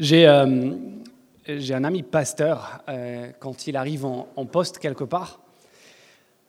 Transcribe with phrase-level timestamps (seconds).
[0.00, 0.76] J'ai euh,
[1.46, 5.42] j'ai un ami pasteur, euh, quand il arrive en, poste quelque part,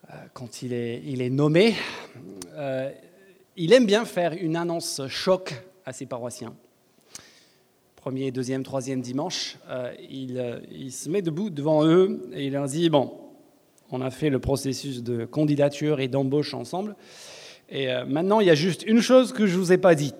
[0.09, 1.75] euh, quand il est, il est nommé,
[3.57, 5.53] il aime bien faire une annonce choc
[5.85, 6.53] à ses paroissiens.
[7.97, 9.57] Premier, deuxième, troisième dimanche,
[10.09, 13.11] il, il, se met debout devant eux et il leur dit, bon,
[13.91, 16.95] on a fait le processus de candidature et d'embauche ensemble,
[17.69, 20.13] et maintenant il y a juste une chose que je ne vous ai pas dit.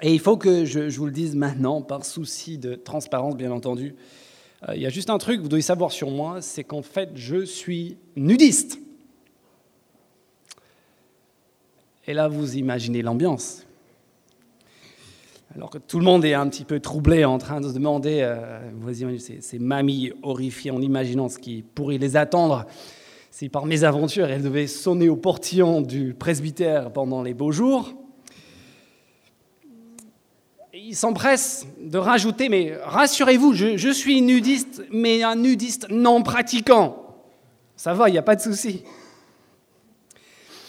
[0.00, 3.96] Et il faut que je, vous le dise maintenant, par souci de transparence, bien entendu.
[4.68, 6.82] Euh, il y a juste un truc que vous devez savoir sur moi, c'est qu'en
[6.82, 8.78] fait, je suis nudiste.
[12.06, 13.64] Et là, vous imaginez l'ambiance.
[15.54, 18.20] Alors que tout le monde est un petit peu troublé en train de se demander,
[18.22, 22.66] euh, vous imaginez ces, mamies horrifiées en imaginant ce qui pourrait les attendre
[23.30, 27.94] si par mes aventures elles devaient sonner au portillon du presbytère pendant les beaux jours
[30.88, 37.04] il s'empresse de rajouter, mais rassurez-vous, je, suis nudiste, mais un nudiste non pratiquant.
[37.76, 38.84] Ça va, il n'y a pas de souci.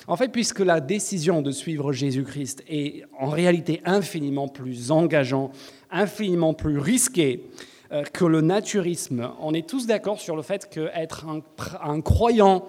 [0.08, 5.52] En fait, puisque la décision de suivre Jésus-Christ est en réalité infiniment plus engageant,
[5.90, 7.46] infiniment plus risqué
[7.94, 11.40] euh, que le naturisme, on est tous d'accord sur le fait qu'être un,
[11.82, 12.66] un croyant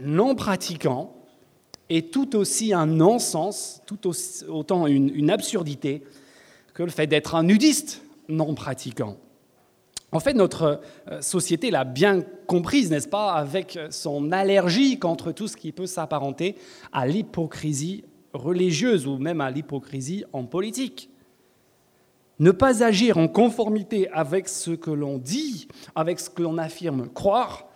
[0.00, 1.14] non pratiquant
[1.90, 4.10] est tout aussi un non-sens, tout
[4.48, 6.02] autant une absurdité
[6.74, 9.16] que le fait d'être un nudiste non pratiquant.
[10.12, 15.48] En fait, notre euh, société l'a bien comprise, n'est-ce pas, avec son allergie contre tout
[15.48, 16.56] ce qui peut s'apparenter
[16.92, 21.10] à l'hypocrisie religieuse ou même à l'hypocrisie en politique.
[22.40, 27.08] Ne pas agir en conformité avec ce que l'on dit, avec ce que l'on affirme
[27.08, 27.68] croire,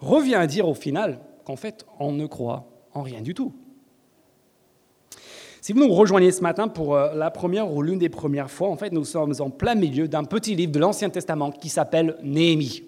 [0.00, 3.52] revient à dire au final qu'en fait, on ne croit en rien du tout.
[5.62, 8.68] Si vous nous rejoignez ce matin pour euh, la première ou l'une des premières fois,
[8.68, 12.16] en fait, nous sommes en plein milieu d'un petit livre de l'Ancien Testament qui s'appelle
[12.20, 12.82] Néhémie.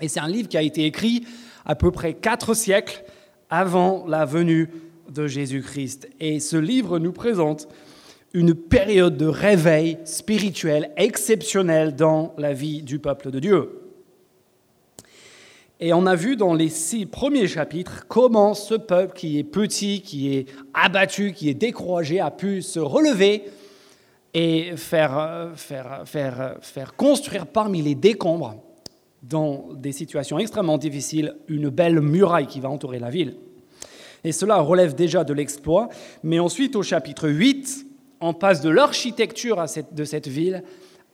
[0.00, 1.26] Et c'est un livre qui a été écrit
[1.66, 3.04] à peu près quatre siècles
[3.50, 4.70] avant la venue
[5.10, 6.08] de Jésus-Christ.
[6.18, 7.68] Et ce livre nous présente
[8.32, 13.85] une période de réveil spirituel exceptionnel dans la vie du peuple de Dieu.
[15.78, 20.00] Et on a vu dans les six premiers chapitres comment ce peuple qui est petit,
[20.00, 23.44] qui est abattu, qui est découragé, a pu se relever
[24.32, 28.56] et faire, faire, faire, faire construire parmi les décombres,
[29.22, 33.36] dans des situations extrêmement difficiles, une belle muraille qui va entourer la ville.
[34.24, 35.88] Et cela relève déjà de l'exploit,
[36.22, 37.86] mais ensuite au chapitre 8,
[38.20, 39.62] on passe de l'architecture
[39.92, 40.62] de cette ville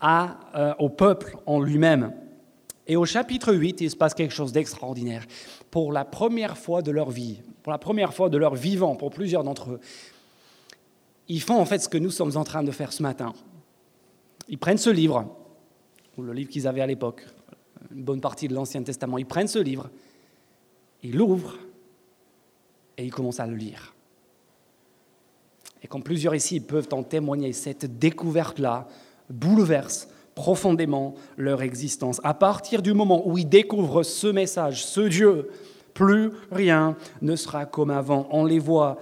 [0.05, 2.12] euh, au peuple en lui-même.
[2.87, 5.25] Et au chapitre 8, il se passe quelque chose d'extraordinaire.
[5.70, 9.10] Pour la première fois de leur vie, pour la première fois de leur vivant, pour
[9.10, 9.81] plusieurs d'entre eux,
[11.28, 13.32] ils font en fait ce que nous sommes en train de faire ce matin.
[14.48, 15.37] Ils prennent ce livre,
[16.19, 17.25] le livre qu'ils avaient à l'époque,
[17.94, 19.88] une bonne partie de l'Ancien Testament, ils prennent ce livre,
[21.03, 21.56] ils l'ouvrent
[22.99, 23.94] et ils commencent à le lire.
[25.82, 28.88] Et comme plusieurs ici peuvent en témoigner, cette découverte-là
[29.31, 32.20] bouleverse profondément leur existence.
[32.25, 35.50] À partir du moment où ils découvrent ce message, ce Dieu,
[35.94, 38.26] plus rien ne sera comme avant.
[38.31, 38.98] On les voit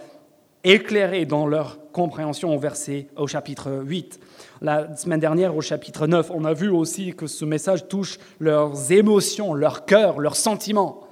[0.65, 4.21] éclairés dans leur compréhension au verset au chapitre 8.
[4.61, 8.93] La semaine dernière, au chapitre 9, on a vu aussi que ce message touche leurs
[8.93, 11.07] émotions, leur cœur, leurs sentiments.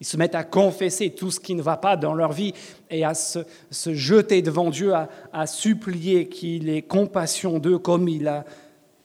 [0.00, 2.52] Ils se mettent à confesser tout ce qui ne va pas dans leur vie
[2.90, 8.26] et à se, jeter devant Dieu, à, à supplier qu'il ait compassion d'eux comme il
[8.26, 8.44] a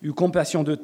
[0.02, 0.78] eu compassion de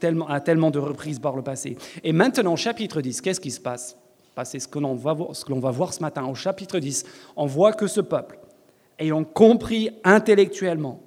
[0.00, 1.76] tellement, à tellement de reprises par le passé.
[2.02, 3.96] Et maintenant, chapitre 10, qu'est-ce qui se passe?
[4.44, 6.24] C'est ce que l'on va, va, voir ce matin.
[6.24, 7.04] Au chapitre 10,
[7.36, 8.38] on voit que ce peuple,
[8.98, 11.00] ayant compris intellectuellement,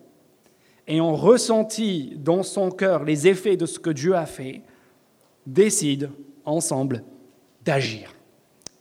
[0.87, 4.61] ayant ressenti dans son cœur les effets de ce que Dieu a fait,
[5.47, 6.11] décide
[6.45, 7.03] ensemble
[7.63, 8.13] d'agir.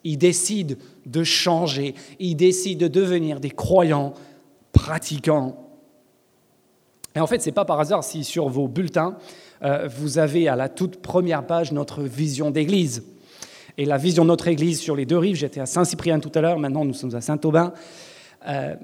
[0.05, 0.75] Ils décident
[1.07, 4.13] de changer, ils décident de devenir des croyants
[4.73, 5.62] pratiquants
[7.15, 9.17] et en fait, ce n'est pas par hasard si sur vos bulletins,
[9.63, 13.05] euh, vous avez à la toute première page notre vision d'Église.
[13.79, 16.41] Et la vision de notre Église sur les deux rives, j'étais à Saint-Cyprien tout à
[16.41, 17.73] l'heure, maintenant nous sommes à Saint-Aubin.
[18.49, 18.75] Euh,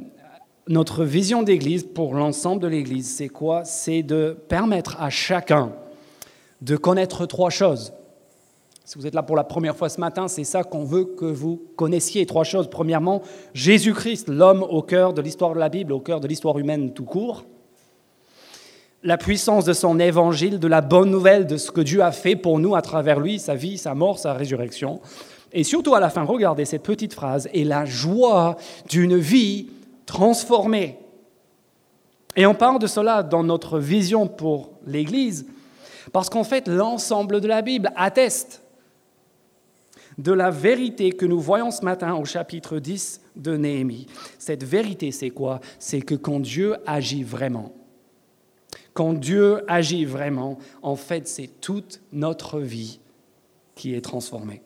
[0.67, 3.65] notre vision d'Église pour l'ensemble de l'Église, c'est quoi?
[3.65, 5.73] C'est de permettre à chacun
[6.61, 7.93] de connaître trois choses.
[8.85, 11.27] Si vous êtes là pour la première fois ce matin, c'est ça qu'on veut que
[11.27, 12.25] vous connaissiez.
[12.25, 12.69] Trois choses.
[12.71, 13.23] Premièrement,
[13.53, 17.05] Jésus-Christ, l'homme au cœur de l'histoire de la Bible, au cœur de l'histoire humaine tout
[17.05, 17.45] court
[19.03, 22.37] la puissance de son évangile, de la bonne nouvelle de ce que Dieu a fait
[22.37, 25.00] pour nous à travers lui, sa vie, sa mort, sa résurrection.
[25.53, 28.56] Et surtout à la fin, regardez cette petite phrase, et la joie
[28.89, 29.69] d'une vie
[30.05, 30.99] transformée.
[32.37, 35.47] Et on parle de cela dans notre vision pour l'Église,
[36.12, 38.62] parce qu'en fait, l'ensemble de la Bible atteste
[40.19, 44.06] de la vérité que nous voyons ce matin au chapitre 10 de Néhémie.
[44.39, 45.61] Cette vérité, c'est quoi?
[45.79, 47.73] C'est que quand Dieu agit vraiment,
[48.99, 52.99] quand Dieu agit vraiment, en fait, c'est toute notre vie
[53.77, 54.61] qui est transformée.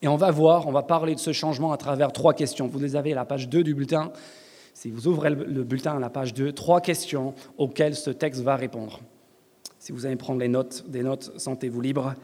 [0.00, 2.66] Et on va voir, on va parler de ce changement à travers trois questions.
[2.68, 4.12] Vous les avez à la page 2 du bulletin.
[4.72, 8.56] Si vous ouvrez le bulletin à la page 2, trois questions auxquelles ce texte va
[8.56, 9.00] répondre.
[9.78, 12.14] Si vous allez prendre les notes, des notes, sentez-vous libre.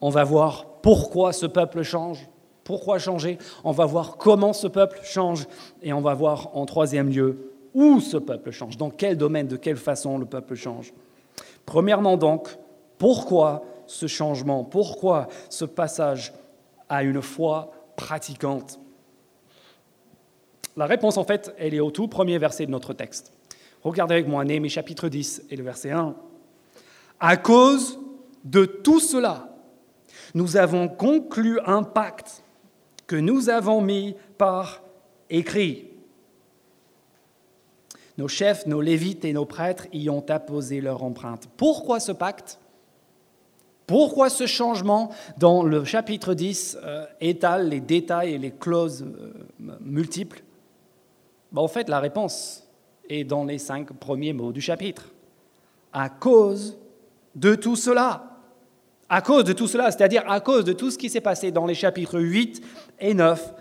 [0.00, 2.28] On va voir pourquoi ce peuple change,
[2.64, 3.38] pourquoi changer.
[3.62, 5.46] On va voir comment ce peuple change.
[5.82, 9.56] Et on va voir en troisième lieu où ce peuple change, dans quel domaine, de
[9.56, 10.92] quelle façon le peuple change.
[11.64, 12.48] Premièrement donc,
[12.98, 16.32] pourquoi ce changement Pourquoi ce passage
[16.88, 18.78] à une foi pratiquante?
[20.76, 23.32] La réponse, en fait, elle est au tout premier verset de notre texte.
[23.82, 26.14] Regardez avec moi Néhémie chapitre 10 et le verset 1.
[27.20, 27.98] À cause
[28.44, 29.48] de tout cela,
[30.34, 32.42] nous avons conclu un pacte
[33.06, 34.82] que nous avons mis par
[35.28, 35.91] écrit.
[38.18, 41.48] Nos chefs, nos lévites et nos prêtres y ont apposé leur empreinte.
[41.56, 42.58] Pourquoi ce pacte?
[43.86, 49.76] Pourquoi ce changement dans le chapitre 10 euh, étale les détails et les clauses euh,
[49.80, 50.42] multiples?
[51.54, 52.66] En fait, la réponse
[53.08, 55.12] est dans les cinq premiers mots du chapitre.
[55.92, 56.78] À cause
[57.34, 58.38] de tout cela.
[59.08, 61.66] À cause de tout cela, c'est-à-dire à cause de tout ce qui s'est passé dans
[61.66, 62.62] les chapitres 8
[63.00, 63.52] et 9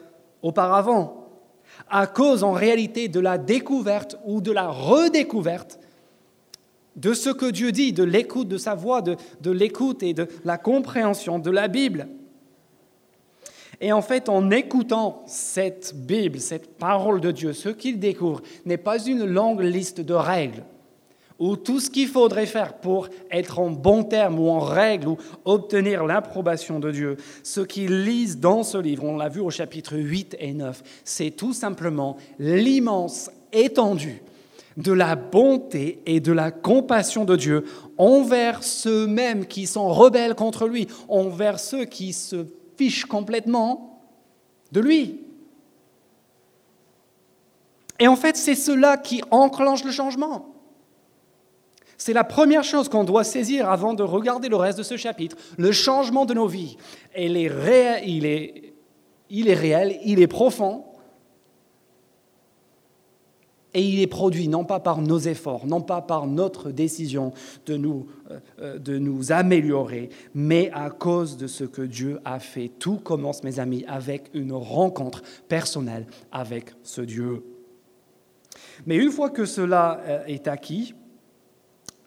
[0.42, 1.21] auparavant
[1.92, 5.80] à cause en réalité de la découverte ou de la redécouverte
[6.96, 10.58] de ce que Dieu dit, de l'écoute de sa voix, de, l'écoute et de la
[10.58, 12.08] compréhension de la Bible.
[13.80, 18.78] Et en fait, en écoutant cette Bible, cette parole de Dieu, ce qu'il découvre n'est
[18.78, 20.64] pas une longue liste de règles
[21.42, 25.18] ou tout ce qu'il faudrait faire pour être en bon terme ou en règle ou
[25.44, 29.98] obtenir l'approbation de Dieu, ce qu'ils lisent dans ce livre, on l'a vu au chapitre
[29.98, 34.22] 8 et 9, c'est tout simplement l'immense étendue
[34.78, 37.66] de la bonté et de la compassion de Dieu
[37.98, 42.46] envers ceux-mêmes qui sont rebelles contre lui, envers ceux qui se
[42.78, 44.00] fichent complètement
[44.72, 45.22] de lui.
[48.00, 50.52] Et en fait, c'est cela qui enclenche le changement.
[52.04, 55.38] C'est la première chose qu'on doit saisir avant de regarder le reste de ce chapitre,
[55.60, 56.76] le changement de nos vies.
[57.16, 58.74] il, est,
[59.30, 60.84] il est réel, il est profond,
[63.76, 67.34] et il est produit non pas par nos efforts, non pas par notre décision
[67.68, 72.40] de nous, euh, euh, de nous améliorer, mais à cause de ce que Dieu a
[72.40, 72.70] fait.
[72.80, 77.44] Tout commence, mes amis, avec une rencontre personnelle avec ce Dieu.
[78.88, 80.96] Mais une fois que cela euh, est acquis,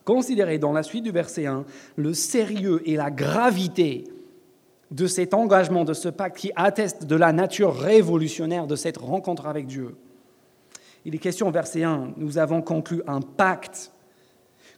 [0.05, 1.65] Considérez dans la suite du verset 1
[1.97, 4.05] le sérieux et la gravité
[4.91, 9.47] de cet engagement, de ce pacte qui atteste de la nature révolutionnaire de cette rencontre
[9.47, 9.97] avec Dieu.
[11.05, 13.93] Il est question, verset 1, nous avons conclu un pacte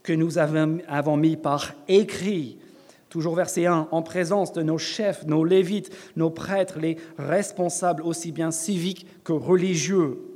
[0.02, 2.58] que nous avons mis par écrit.
[3.08, 8.30] Toujours verset 1, en présence de nos chefs, nos lévites, nos prêtres, les responsables aussi
[8.30, 10.35] bien civiques que religieux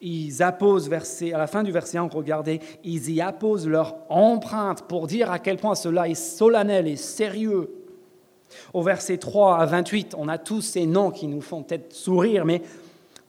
[0.00, 4.82] ils apposent, verset, à la fin du verset 1, regardez, ils y apposent leur empreinte
[4.82, 7.70] pour dire à quel point cela est solennel et sérieux.
[8.72, 12.44] Au verset 3 à 28, on a tous ces noms qui nous font peut-être sourire,
[12.44, 12.62] mais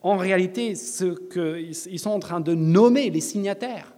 [0.01, 3.93] en réalité, ce qu'ils sont en train de nommer les signataires.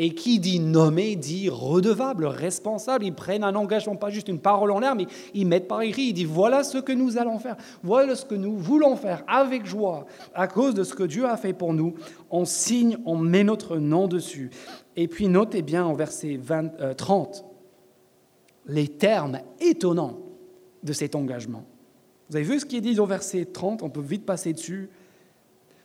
[0.00, 3.04] Et qui dit nommer dit redevable, responsable.
[3.04, 6.08] Ils prennent un engagement, pas juste une parole en l'air, mais ils mettent par écrit.
[6.08, 9.66] Ils disent voilà ce que nous allons faire, voilà ce que nous voulons faire avec
[9.66, 11.94] joie, à cause de ce que Dieu a fait pour nous.
[12.30, 14.50] On signe, on met notre nom dessus.
[14.94, 17.48] Et puis notez bien en verset 20, 30 euh,
[18.68, 20.18] les termes étonnants
[20.82, 21.64] de cet engagement.
[22.28, 24.90] Vous avez vu ce qui est dit au verset 30 On peut vite passer dessus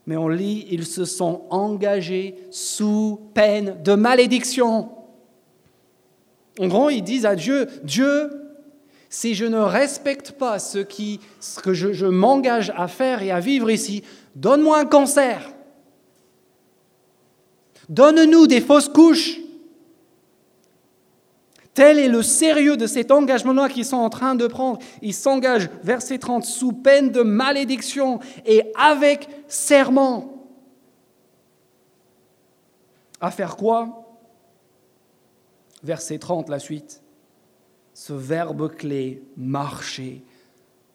[0.05, 4.89] mais on lit, ils se sont engagés sous peine de malédiction.
[6.59, 8.29] En gros, ils disent à Dieu, Dieu,
[9.09, 13.69] si je ne respecte pas ce, que je, je m'engage à faire et à vivre
[13.69, 14.03] ici,
[14.35, 15.51] donne-moi un cancer.
[17.89, 19.39] Donne-nous des fausses couches.
[21.73, 24.79] Tel est le sérieux de cet engagement-là qu'ils sont en train de prendre.
[25.01, 30.47] Ils s'engagent, verset 30, sous peine de malédiction et avec serment.
[33.19, 34.19] À faire quoi?
[35.81, 37.01] Verset 30, la suite.
[37.93, 40.23] Ce verbe clé, marcher,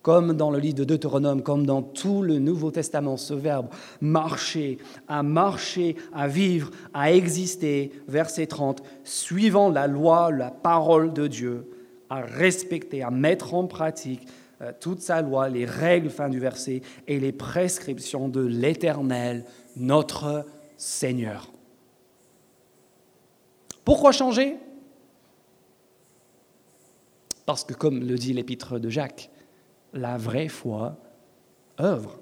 [0.03, 3.69] comme dans le livre de Deutéronome, comme dans tout le Nouveau Testament, ce verbe
[4.01, 4.79] marcher,
[5.09, 11.71] à marcher, à vivre, à exister, verset 30, suivant la loi, la parole de Dieu,
[12.09, 14.27] à respecter, à mettre en pratique
[14.61, 19.45] euh, toute sa loi, les règles, fin du verset, et les prescriptions de l'Éternel,
[19.77, 21.51] notre Seigneur.
[23.85, 24.57] Pourquoi changer?
[27.47, 29.31] Parce que, comme le dit l'épître de Jacques,
[29.93, 30.97] la vraie foi
[31.81, 32.19] œuvre.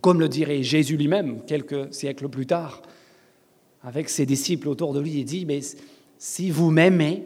[0.00, 2.82] Comme le dirait Jésus lui-même quelques siècles plus tard,
[3.82, 5.60] avec ses disciples autour de lui, il dit, mais
[6.18, 7.24] si vous m'aimez,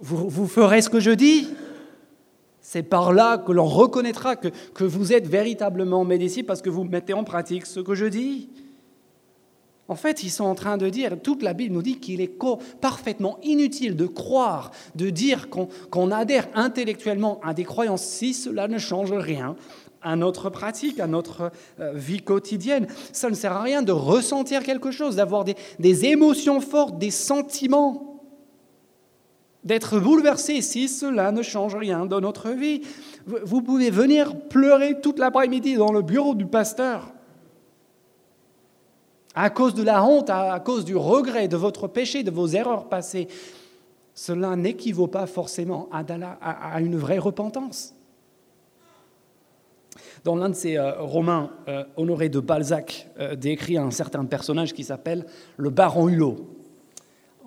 [0.00, 1.48] vous, ferez ce que je dis.
[2.60, 6.68] C'est par là que l'on reconnaîtra que, que vous êtes véritablement mes disciples parce que
[6.68, 8.50] vous mettez en pratique ce que je dis.
[9.88, 12.30] En fait, ils sont en train de dire, toute la Bible nous dit qu'il est
[12.80, 18.76] parfaitement inutile de croire, de dire qu'on adhère intellectuellement à des croyances si cela ne
[18.76, 19.56] change rien
[20.02, 22.86] à notre pratique, à notre euh, vie quotidienne.
[23.12, 27.10] Ça ne sert à rien de ressentir quelque chose, d'avoir des, des émotions fortes, des
[27.10, 28.22] sentiments,
[29.64, 32.82] d'être bouleversé si cela ne change rien dans notre vie.
[33.26, 37.12] Vous pouvez venir pleurer toute l'après-midi dans le bureau du pasteur
[39.40, 42.88] à cause de la honte, à cause du regret de votre péché, de vos erreurs
[42.88, 43.28] passées,
[44.12, 47.94] cela n'équivaut pas forcément à, une vraie repentance.
[50.24, 54.72] Dans l'un de ces euh, romans, euh, Honoré de Balzac euh, décrit un certain personnage
[54.72, 55.24] qui s'appelle
[55.56, 56.36] le baron Hulot.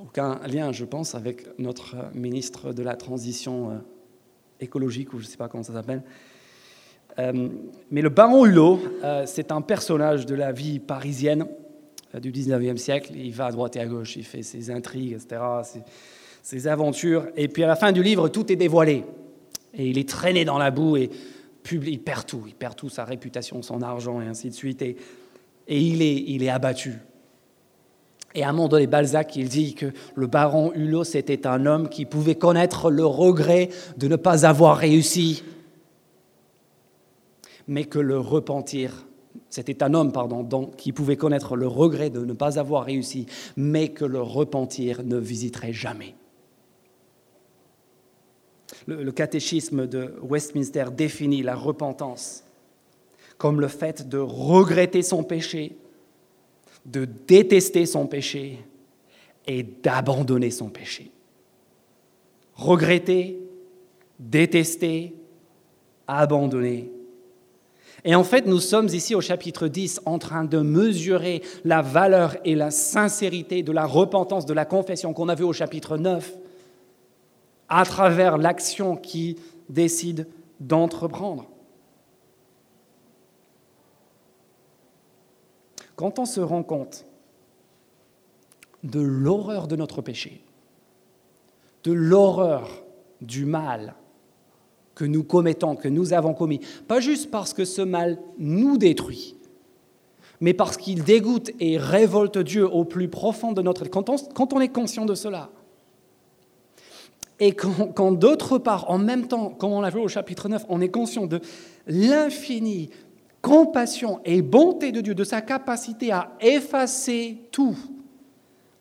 [0.02, 3.82] Aucun lien, je pense, avec notre ministre de la Transition
[4.62, 6.04] écologique, ou je ne sais pas comment ça s'appelle.
[7.20, 8.80] mais le baron Hulot,
[9.26, 11.46] c'est un personnage de la vie parisienne
[12.20, 13.14] du 19e siècle.
[13.16, 15.42] Il va à droite et à gauche, il fait ses intrigues, etc.,
[16.44, 17.28] ses, aventures.
[17.38, 19.06] Et puis à la fin du livre, tout est dévoilé.
[19.74, 21.10] Et il est traîné dans la boue et
[21.72, 22.44] il perd tout.
[22.48, 24.82] Il perd tout, sa réputation, son argent et ainsi de suite.
[24.82, 24.98] Et,
[25.68, 26.96] il, est, il est abattu.
[28.34, 31.90] Et à un moment donné, Balzac, il dit que le baron Hulot, c'était un homme
[31.90, 35.44] qui pouvait connaître le regret de ne pas avoir réussi,
[37.68, 39.06] mais que le repentir
[39.52, 43.26] c'était un homme, pardon, qui pouvait connaître le regret de ne pas avoir réussi,
[43.58, 46.16] mais que le repentir ne visiterait jamais.
[48.88, 52.46] Le, catéchisme de Westminster définit la repentance
[53.38, 55.76] comme le fait de regretter son péché,
[56.86, 58.60] de détester son péché
[59.48, 61.12] et d'abandonner son péché.
[62.56, 63.40] Regretter,
[64.18, 65.14] détester,
[66.08, 66.90] abandonner
[68.04, 72.36] et en fait, nous sommes ici au chapitre 10 en train de mesurer la valeur
[72.46, 76.36] et la sincérité de la repentance, de la confession qu'on a vu au chapitre 9,
[77.70, 79.38] à travers l'action qui
[79.70, 80.28] décide
[80.60, 81.48] d'entreprendre.
[85.96, 87.06] Quand on se rend compte
[88.84, 90.44] de l'horreur de notre péché,
[91.84, 92.84] de l'horreur
[93.22, 93.94] du mal,
[94.96, 99.36] que nous commettons, que nous avons commis, pas juste parce que ce mal nous détruit,
[100.40, 103.86] mais parce qu'il dégoûte et révolte Dieu au plus profond de notre...
[103.86, 105.50] Quand on, quand on est conscient de cela,
[107.40, 110.66] et quand, quand d'autre part, en même temps, comme on l'a vu au chapitre 9,
[110.70, 111.42] on est conscient de
[111.88, 112.92] l'infinie
[113.42, 117.76] compassion et bonté de Dieu, de sa capacité à effacer tout,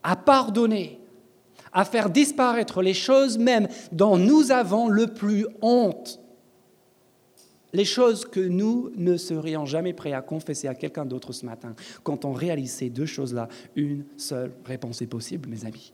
[0.02, 1.00] à pardonner,
[1.72, 6.20] à faire disparaître les choses même dont nous avons le plus honte.
[7.72, 11.74] Les choses que nous ne serions jamais prêts à confesser à quelqu'un d'autre ce matin.
[12.02, 15.92] Quand on réalise ces deux choses-là, une seule réponse est possible, mes amis.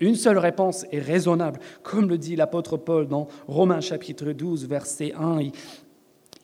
[0.00, 1.58] Une seule réponse est raisonnable.
[1.82, 5.40] Comme le dit l'apôtre Paul dans Romains chapitre 12, verset 1,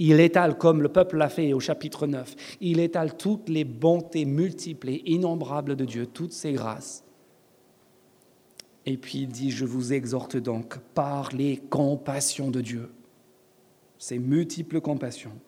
[0.00, 4.24] il étale, comme le peuple l'a fait au chapitre 9, il étale toutes les bontés
[4.24, 7.04] multiples et innombrables de Dieu, toutes ses grâces
[8.86, 12.90] et puis il dit, je vous exhorte donc par les compassions de Dieu,
[13.98, 15.38] ces multiples compassions,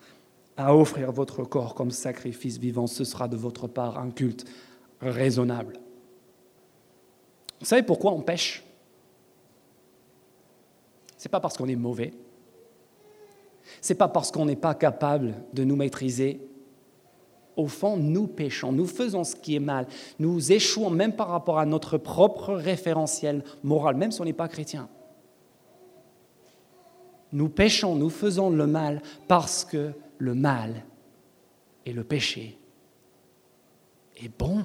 [0.56, 2.86] à offrir votre corps comme sacrifice vivant.
[2.86, 4.46] Ce sera de votre part un culte
[5.00, 5.78] raisonnable.
[7.60, 8.64] Vous savez pourquoi on pêche?
[11.18, 12.12] Ce n'est pas parce qu'on est mauvais.
[13.80, 16.40] Ce n'est pas parce qu'on n'est pas capable de nous maîtriser
[17.56, 19.86] au fond, nous péchons, nous faisons ce qui est mal,
[20.18, 24.48] nous échouons même par rapport à notre propre référentiel moral, même si on n'est pas
[24.48, 24.88] chrétien.
[27.32, 30.84] Nous péchons, nous faisons le mal parce que le mal
[31.84, 32.58] et le péché
[34.16, 34.64] est bon.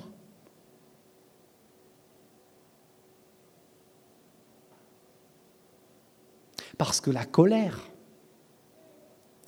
[6.77, 7.79] Parce que la colère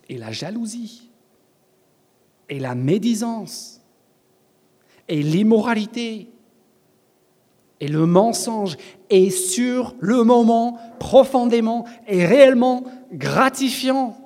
[0.08, 1.13] et la jalousie
[2.50, 3.82] et la médisance
[5.08, 6.30] et l'immoralité
[7.80, 8.78] et le mensonge
[9.10, 14.18] est sur le moment profondément et réellement gratifiant,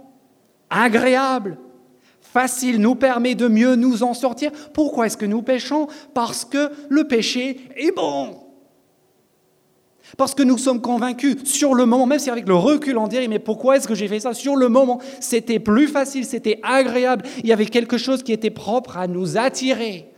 [0.69, 1.57] agréable,
[2.21, 4.51] facile, nous permet de mieux nous en sortir.
[4.73, 5.87] Pourquoi est-ce que nous péchons?
[6.13, 8.46] Parce que le péché est bon.
[10.15, 13.27] Parce que nous sommes convaincus sur le moment, même si avec le recul on dirait,
[13.27, 17.25] mais pourquoi est-ce que j'ai fait ça Sur le moment, c'était plus facile, c'était agréable,
[17.39, 20.11] il y avait quelque chose qui était propre à nous attirer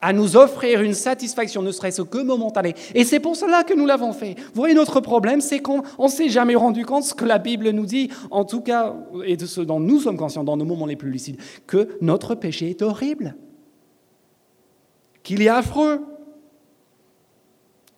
[0.00, 2.74] à nous offrir une satisfaction, ne serait-ce que momentanée.
[2.94, 4.36] Et c'est pour cela que nous l'avons fait.
[4.38, 7.70] Vous voyez, notre problème, c'est qu'on ne s'est jamais rendu compte ce que la Bible
[7.70, 10.86] nous dit, en tout cas, et de ce dont nous sommes conscients dans nos moments
[10.86, 13.34] les plus lucides, que notre péché est horrible,
[15.22, 16.00] qu'il est affreux,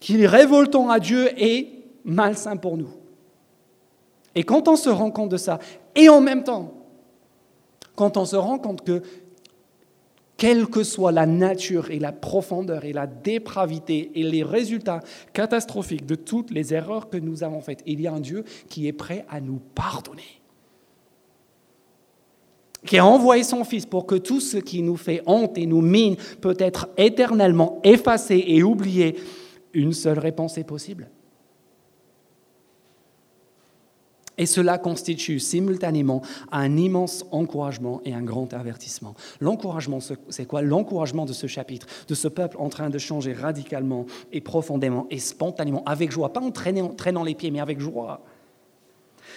[0.01, 1.69] qu'il est révoltant à Dieu et
[2.03, 2.89] malsain pour nous.
[4.35, 5.59] Et quand on se rend compte de ça,
[5.95, 6.73] et en même temps,
[7.95, 9.01] quand on se rend compte que
[10.35, 15.01] quelle que soit la nature et la profondeur et la dépravité et les résultats
[15.33, 18.87] catastrophiques de toutes les erreurs que nous avons faites, il y a un Dieu qui
[18.87, 20.41] est prêt à nous pardonner
[22.85, 25.81] qui a envoyé son Fils pour que tout ce qui nous fait honte et nous
[25.81, 29.15] mine peut être éternellement effacé et oublié,
[29.73, 31.09] une seule réponse est possible.
[34.37, 39.13] Et cela constitue simultanément un immense encouragement et un grand avertissement.
[39.39, 39.99] L'encouragement,
[40.29, 40.63] c'est quoi?
[40.63, 45.19] L'encouragement de ce chapitre, de ce peuple en train de changer radicalement et profondément et
[45.19, 48.21] spontanément, avec joie, pas en traînant, les pieds, mais avec joie.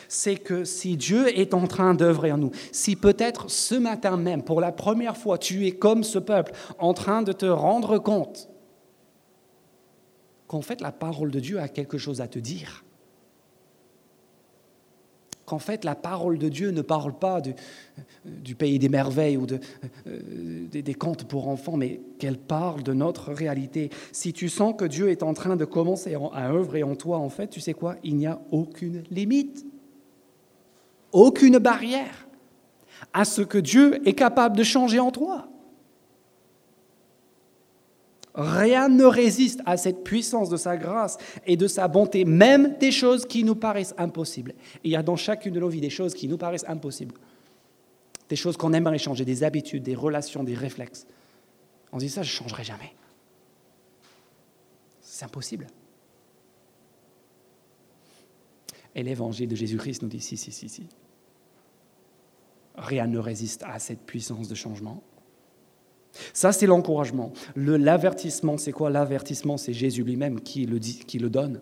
[0.08, 4.42] C'est que si Dieu est en train d'œuvrer en nous, si peut-être ce matin même,
[4.42, 8.48] pour la première fois, tu es comme ce peuple, en train de te rendre compte
[10.54, 12.84] qu'en fait la parole de Dieu a quelque chose à te dire
[15.46, 17.42] qu'en fait la parole de Dieu ne parle pas
[18.24, 19.48] du, pays des merveilles ou
[20.06, 23.90] euh, des, contes pour enfants, mais qu'elle parle de notre réalité.
[24.12, 27.30] Si tu sens que Dieu est en train de commencer à œuvrer en toi, en
[27.30, 27.96] fait, tu sais quoi?
[28.04, 29.66] Il n'y a aucune limite,
[31.10, 32.28] aucune barrière
[33.12, 35.48] à ce que Dieu est capable de changer en toi.
[38.34, 42.90] Rien ne résiste à cette puissance de sa grâce et de sa bonté, même des
[42.90, 44.54] choses qui nous paraissent impossibles.
[44.82, 47.14] il y a dans chacune de nos vies des choses qui nous paraissent impossibles,
[48.28, 51.06] des choses qu'on aimerait changer, des habitudes, des relations, des réflexes.
[51.92, 52.92] On se dit ça, je ne changerai jamais.
[55.00, 55.68] C'est impossible.
[58.96, 60.88] Et l'évangile de Jésus-Christ nous dit si, si, si, si.
[62.76, 65.04] Rien ne résiste à cette puissance de changement.
[66.32, 67.32] Ça, c'est l'encouragement.
[67.56, 68.90] L'avertissement, c'est quoi?
[68.90, 71.60] L'avertissement, c'est Jésus lui-même qui le, dit, qui le donne.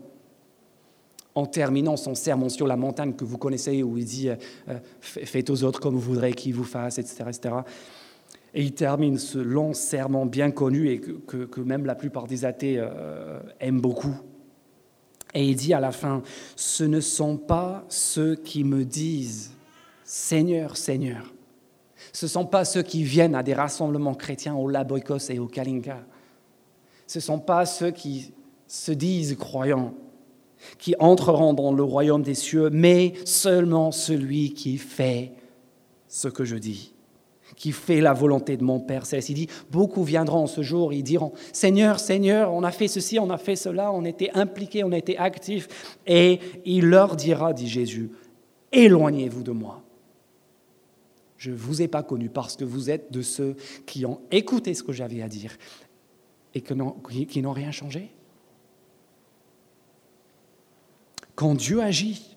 [1.35, 4.37] En terminant son sermon sur la montagne que vous connaissez, où il dit euh,
[4.69, 7.55] euh, Faites aux autres comme vous voudrez qu'ils vous fassent, etc., etc.
[8.55, 12.77] Et il termine ce long serment bien connu et que, même la plupart des athées
[12.79, 14.15] euh, aiment beaucoup.
[15.35, 16.23] Et il dit à la fin
[16.55, 19.53] Ce ne sont pas ceux qui me disent
[20.05, 21.33] Seigneur, Seigneur
[22.13, 25.47] ce ne sont pas ceux qui viennent à des rassemblements chrétiens au Laboikos et au
[25.47, 26.01] Kalinka.
[27.07, 28.33] Ce ne sont pas ceux qui
[28.67, 29.95] se disent croyants
[30.79, 35.33] qui entreront dans le royaume des cieux, mais seulement celui qui fait
[36.09, 36.93] ce que je dis,
[37.57, 39.31] qui fait la volonté de mon Père céleste.
[39.31, 43.31] Il dit, beaucoup viendront ce jour, ils diront, Seigneur, Seigneur, on a fait ceci, on
[43.31, 45.97] a fait cela, on était impliqués, on était actifs.
[46.07, 48.11] Et il leur dira, dit Jésus,
[48.73, 49.83] éloignez-vous de moi,
[51.43, 54.75] je ne vous ai pas connu parce que vous êtes de ceux qui ont écouté
[54.75, 55.59] ce que j'avais à dire
[56.55, 58.13] et qui n'ont rien changé.
[61.35, 62.37] Quand Dieu agit,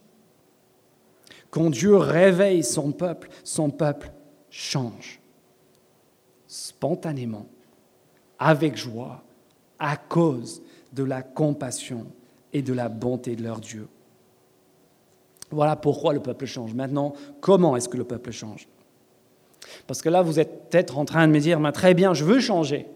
[1.52, 4.12] quand Dieu réveille son peuple, son peuple
[4.50, 5.22] change
[6.48, 7.46] spontanément,
[8.40, 9.24] avec joie,
[9.78, 10.64] à cause
[10.94, 12.08] de la compassion
[12.54, 13.88] et de la bonté de leur Dieu.
[15.52, 16.74] Voilà pourquoi le peuple change.
[16.74, 18.68] Maintenant, comment est-ce que le peuple change?
[19.88, 22.40] Parce que là, vous êtes peut-être en train de me dire, très bien, je veux
[22.40, 22.88] changer.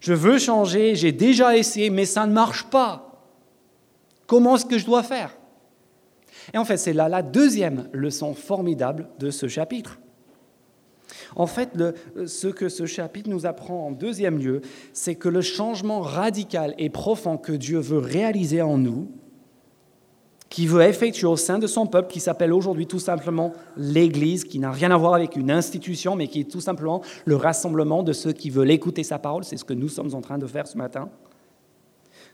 [0.00, 3.24] Je veux changer, j'ai déjà essayé, mais ça ne marche pas.
[4.26, 5.36] Comment est-ce que je dois faire?
[6.54, 9.98] Et en fait, c'est là la deuxième leçon formidable de ce chapitre.
[11.36, 11.70] En fait,
[12.26, 16.90] ce que ce chapitre nous apprend en deuxième lieu, c'est que le changement radical et
[16.90, 19.10] profond que Dieu veut réaliser en nous,
[20.48, 24.58] qui veut effectuer au sein de son peuple, qui s'appelle aujourd'hui tout simplement l'Église, qui
[24.58, 28.12] n'a rien à voir avec une institution, mais qui est tout simplement le rassemblement de
[28.12, 29.44] ceux qui veulent écouter sa parole.
[29.44, 31.10] C'est ce que nous sommes en train de faire ce matin.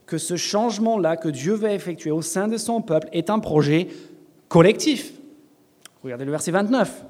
[0.06, 3.88] que ce changement-là que Dieu veut effectuer au sein de son peuple est un projet
[4.48, 5.14] collectif.
[6.02, 7.04] Regardez le verset 29.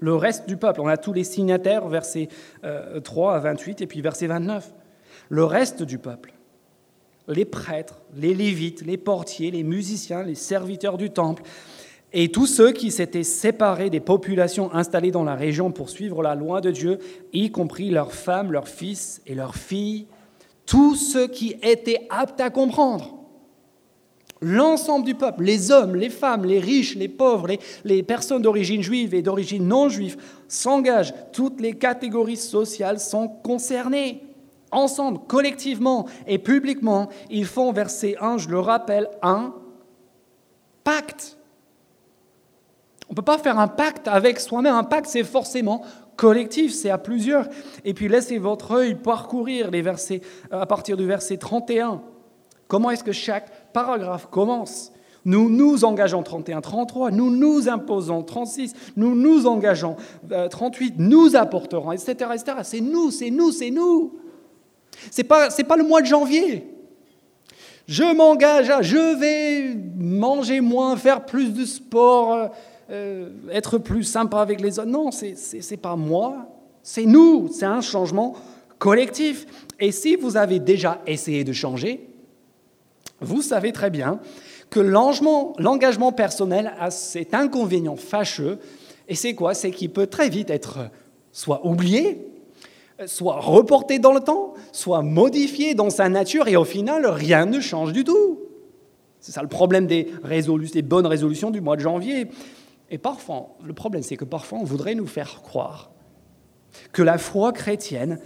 [0.00, 2.28] Le reste du peuple, on a tous les signataires, versets
[3.04, 4.72] 3 euh, à 28 et puis verset 29.
[5.28, 6.32] Le reste du peuple,
[7.30, 11.42] les prêtres, les lévites, les portiers, les musiciens, les serviteurs du temple,
[12.12, 16.34] et tous ceux qui s'étaient séparés des populations installées dans la région pour suivre la
[16.34, 16.98] loi de Dieu,
[17.32, 20.06] y compris leurs femmes, leurs fils et leurs filles,
[20.66, 23.16] tous ceux qui étaient aptes à comprendre.
[24.42, 27.48] L'ensemble du peuple, les hommes, les femmes, les riches, les pauvres,
[27.84, 30.16] les, personnes d'origine juive et d'origine non juive,
[30.48, 31.12] s'engagent.
[31.32, 34.22] Toutes les catégories sociales sont concernées.
[34.72, 39.54] Ensemble, collectivement et publiquement, ils font, verset 1, je le rappelle, un
[40.84, 41.36] pacte.
[43.08, 44.74] On ne peut pas faire un pacte avec soi-même.
[44.74, 45.82] Un pacte, c'est forcément
[46.16, 47.48] collectif, c'est à plusieurs.
[47.84, 52.02] Et puis laissez votre œil parcourir les versets à partir du verset 31.
[52.68, 54.92] Comment est-ce que chaque paragraphe commence?
[55.24, 59.96] Nous nous engageons 31, 33, nous nous imposons 36, nous nous engageons
[60.50, 62.14] 38, euh, nous apporterons, etc.
[62.32, 62.58] etc.
[62.62, 64.19] C'est nous, c'est nous, c'est nous.
[65.10, 66.66] Ce n'est pas, pas le mois de janvier.
[67.86, 72.48] Je m'engage à, je vais manger moins, faire plus de sport, euh,
[72.90, 74.88] euh, être plus sympa avec les autres.
[74.88, 76.46] Non, ce n'est pas moi,
[76.82, 78.36] c'est nous, c'est un changement
[78.78, 79.46] collectif.
[79.78, 82.08] Et si vous avez déjà essayé de changer,
[83.20, 84.20] vous savez très bien
[84.70, 88.58] que l'engagement personnel a cet inconvénient fâcheux.
[89.08, 89.52] Et c'est quoi?
[89.54, 90.90] C'est qu'il peut très vite être
[91.32, 92.24] soit oublié,
[93.06, 97.60] soit reporté dans le temps, soit modifié dans sa nature, et au final, rien ne
[97.60, 98.40] change du tout.
[99.20, 100.08] C'est ça le problème des,
[100.72, 102.28] des bonnes résolutions du mois de janvier.
[102.90, 105.90] Et parfois, le problème, c'est que parfois, on voudrait nous faire croire
[106.92, 108.20] que la foi chrétienne,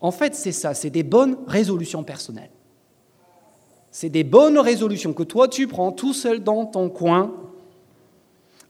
[0.00, 2.50] en fait, c'est ça, c'est des bonnes résolutions personnelles.
[3.90, 7.34] C'est des bonnes résolutions que toi, tu prends tout seul dans ton coin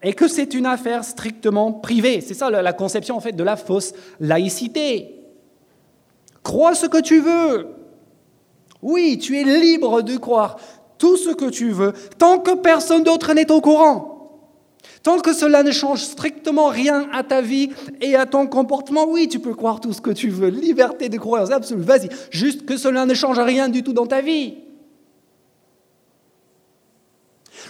[0.03, 2.21] et que c'est une affaire strictement privée.
[2.21, 5.23] C'est ça la conception, en fait, de la fausse laïcité.
[6.43, 7.69] Crois ce que tu veux.
[8.83, 10.57] Oui, tu es libre de croire
[10.99, 14.13] tout ce que tu veux, tant que personne d'autre n'est au courant.
[15.03, 19.27] Tant que cela ne change strictement rien à ta vie et à ton comportement, oui,
[19.27, 20.49] tu peux croire tout ce que tu veux.
[20.49, 22.09] Liberté de croyance absolue, vas-y.
[22.31, 24.59] Juste que cela ne change rien du tout dans ta vie.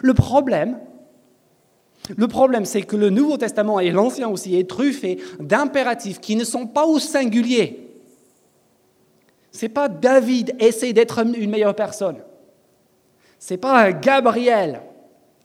[0.02, 0.78] Le problème,
[2.16, 6.44] le problème, c'est que le Nouveau Testament et l'Ancien aussi est truffé d'impératifs qui ne
[6.44, 7.88] sont pas au singulier.
[9.52, 12.16] C'est pas David essaie d'être une meilleure personne.
[13.38, 14.82] C'est pas Gabriel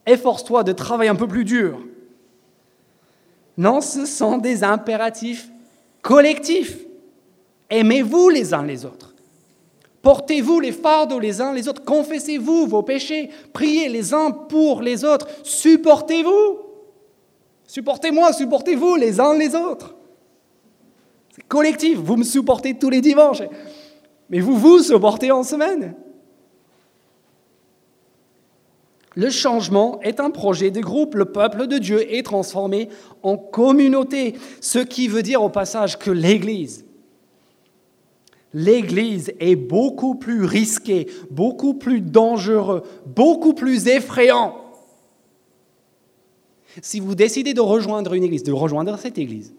[0.07, 1.79] efforce-toi de travailler un peu plus dur.
[3.57, 5.49] Non, ce sont des impératifs
[6.01, 6.77] collectifs.
[7.69, 9.06] Aimez-vous les uns les autres.
[10.01, 11.83] Portez-vous les fardeaux les uns les autres.
[11.83, 13.29] Confessez-vous vos péchés.
[13.53, 15.27] Priez les uns pour les autres.
[15.43, 16.59] Supportez-vous.
[17.65, 19.95] Supportez-moi, supportez-vous les uns les autres.
[21.35, 21.97] C'est collectif.
[21.97, 23.43] Vous me supportez tous les dimanches.
[24.29, 25.95] Mais vous vous supportez en semaine.
[29.15, 31.15] Le changement est un projet de groupe.
[31.15, 32.87] Le peuple de Dieu est transformé
[33.23, 34.35] en communauté.
[34.61, 36.85] Ce qui veut dire au passage que l'Église,
[38.57, 44.55] l'Église est beaucoup plus risquée, beaucoup plus dangereux, beaucoup plus effrayant.
[46.81, 49.53] Si vous décidez de rejoindre une Église, de rejoindre cette Église,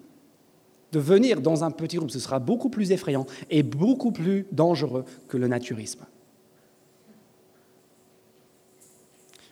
[0.90, 5.04] de venir dans un petit groupe, ce sera beaucoup plus effrayant et beaucoup plus dangereux
[5.28, 6.04] que le naturisme.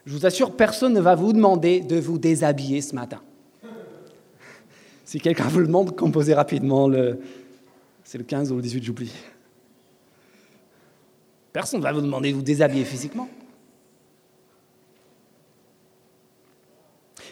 [0.07, 3.21] Je vous assure, personne ne va vous demander de vous déshabiller ce matin.
[5.05, 6.91] Si quelqu'un vous le demande, composez rapidement.
[8.03, 9.13] C'est le 15 ou le 18, j'oublie.
[11.57, 13.31] Personne ne va vous demander de vous déshabiller physiquement.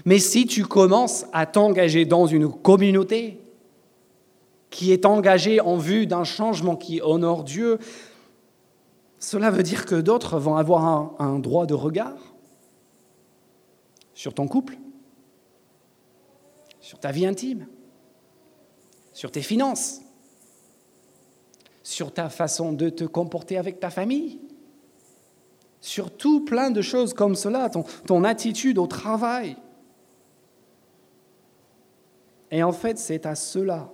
[0.06, 3.38] Mais si tu commences à t'engager dans une communauté
[4.70, 7.78] qui est engagée en vue d'un changement qui honore Dieu,
[9.18, 12.16] cela veut dire que d'autres vont avoir un, un droit de regard
[14.14, 14.78] sur ton couple,
[16.80, 17.66] sur ta vie intime,
[19.12, 20.00] sur tes finances,
[21.84, 24.40] sur ta façon de te comporter avec ta famille,
[25.80, 27.70] sur tout plein de choses comme cela,
[28.06, 29.56] ton, attitude au travail.
[32.50, 33.92] Et en fait, c'est à cela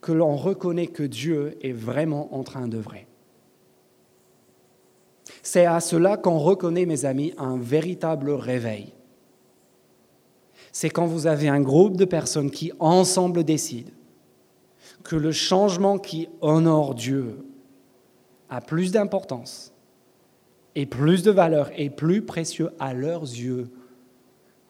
[0.00, 3.06] que l'on reconnaît que Dieu est vraiment en train d'œuvrer.
[5.42, 8.94] C'est à cela qu'on reconnaît, mes amis, un véritable réveil.
[10.72, 13.92] C'est quand vous avez un groupe de personnes qui ensemble décident
[15.04, 17.44] que le changement qui honore Dieu
[18.50, 19.72] a plus d'importance
[20.74, 23.70] et plus de valeur et plus précieux à leurs yeux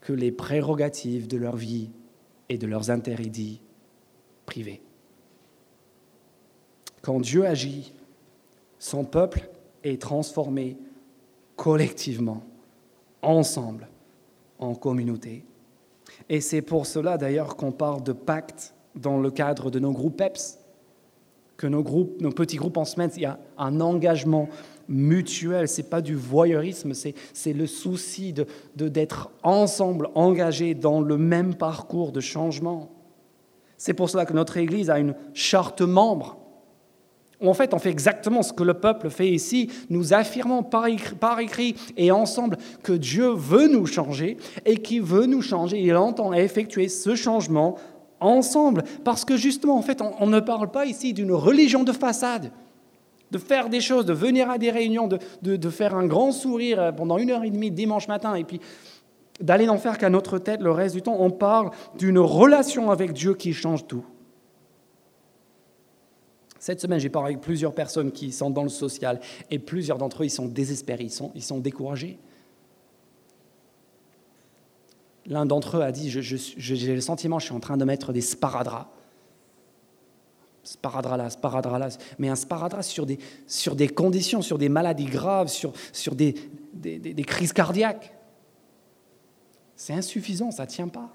[0.00, 1.90] que les prérogatives de leur vie
[2.48, 3.30] et de leurs intérêts
[4.46, 4.80] privés.
[7.02, 7.92] Quand Dieu agit,
[8.78, 9.48] son peuple
[9.84, 10.76] est transformé
[11.56, 12.42] collectivement,
[13.22, 13.88] ensemble,
[14.58, 15.44] en communauté.
[16.28, 20.16] Et c'est pour cela d'ailleurs qu'on parle de pacte dans le cadre de nos groupes
[20.16, 20.58] PEPS,
[21.56, 24.48] que nos, groupes, nos petits groupes en semaine, il y a un engagement
[24.88, 31.00] mutuel, ce n'est pas du voyeurisme, c'est le souci d'être de, d'être ensemble, engagés dans
[31.00, 32.90] le même parcours de changement.
[33.76, 36.38] C'est pour cela que notre Église a une charte membre.
[37.40, 39.70] En fait, on fait exactement ce que le peuple fait ici.
[39.90, 45.02] Nous affirmons par écrit, par écrit et ensemble que Dieu veut nous changer et qu'il
[45.02, 45.80] veut nous changer.
[45.80, 47.76] Il entend effectuer ce changement
[48.20, 48.84] ensemble.
[49.04, 52.50] Parce que justement, en fait, on, ne parle pas ici d'une religion de façade,
[53.30, 57.18] de faire des choses, de venir à des réunions, de, faire un grand sourire pendant
[57.18, 58.60] une heure et demie dimanche matin, et puis
[59.40, 61.16] d'aller n'en faire qu'à notre tête le reste du temps.
[61.18, 64.04] On parle d'une relation avec Dieu qui change tout.
[66.58, 70.22] Cette semaine, j'ai parlé avec plusieurs personnes qui sont dans le social, et plusieurs d'entre
[70.22, 72.18] eux, ils sont désespérés, ils sont, ils sont découragés.
[75.28, 78.22] L'un d'entre eux a dit, j'ai le sentiment, je suis en train de mettre des
[78.22, 78.88] sparadraps.
[80.64, 81.88] Sparadrap là, sparadrap là,
[82.18, 86.34] mais un sparadrap sur des, conditions, sur des maladies graves, sur, des
[87.26, 88.14] crises cardiaques.
[89.76, 91.10] C'est insuffisant, ça ne tient pas.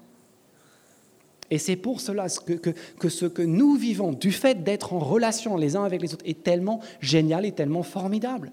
[1.50, 4.98] Et c'est pour cela que, que, que, ce que nous vivons, du fait d'être en
[4.98, 8.52] relation les uns avec les autres, est tellement génial et tellement formidable.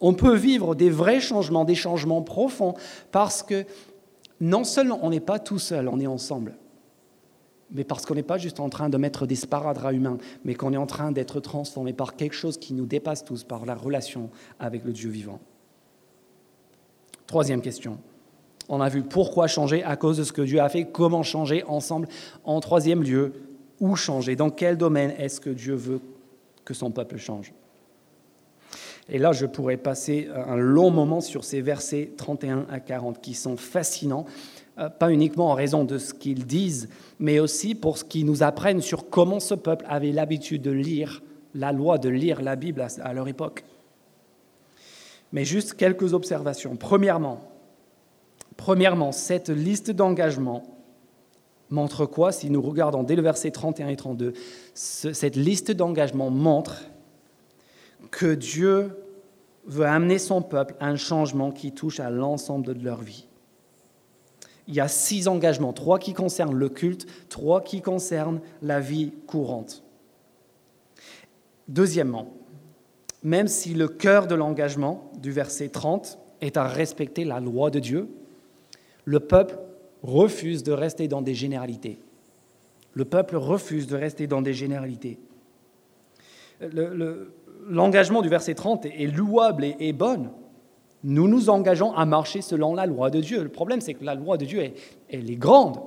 [0.00, 2.74] On peut vivre des vrais changements, des changements profonds,
[3.10, 3.64] parce que
[4.40, 6.56] non seulement on n'est pas tout seul, on est ensemble,
[7.70, 10.72] mais parce qu'on n'est pas juste en train de mettre des sparadraps humains, mais qu'on
[10.72, 14.30] est en train d'être transformé par quelque chose qui nous dépasse tous, par la relation
[14.58, 15.40] avec le Dieu vivant.
[17.26, 17.98] Troisième question.
[18.68, 21.64] On a vu pourquoi changer à cause de ce que Dieu a fait, comment changer
[21.64, 22.08] ensemble.
[22.44, 23.32] En troisième lieu,
[23.80, 24.36] où changer?
[24.36, 26.00] Dans quel domaine est-ce que Dieu veut
[26.64, 27.52] que son peuple change?
[29.08, 33.34] Et là, je pourrais passer un long moment sur ces versets 31 à 40 qui
[33.34, 34.26] sont fascinants,
[34.78, 36.88] euh, pas uniquement en raison de ce qu'ils disent,
[37.20, 41.22] mais aussi pour ce qu'ils nous apprennent sur comment ce peuple avait l'habitude de lire
[41.54, 43.64] la loi, de lire la Bible à leur époque.
[45.32, 46.76] Mais juste quelques observations.
[46.76, 47.40] Premièrement,
[48.56, 50.64] premièrement cette liste d'engagements
[51.70, 54.34] montre quoi Si nous regardons dès le verset 31 et 32,
[54.74, 56.82] cette liste d'engagements montre
[58.10, 58.90] que Dieu
[59.66, 63.26] veut amener son peuple à un changement qui touche à l'ensemble de leur vie.
[64.68, 69.12] Il y a six engagements, trois qui concernent le culte, trois qui concernent la vie
[69.26, 69.84] courante.
[71.68, 72.32] Deuxièmement,
[73.22, 77.78] même si le cœur de l'engagement du verset 30 est à respecter la loi de
[77.78, 78.08] Dieu,
[79.04, 79.58] le peuple
[80.02, 81.98] refuse de rester dans des généralités.
[82.92, 85.18] Le peuple refuse de rester dans des généralités.
[86.60, 87.32] Le,
[87.68, 90.30] l'engagement du verset 30 est louable et, bonne.
[91.02, 93.42] Nous nous engageons à marcher selon la loi de Dieu.
[93.42, 94.74] Le problème, c'est que la loi de Dieu, est,
[95.08, 95.78] elle est grande.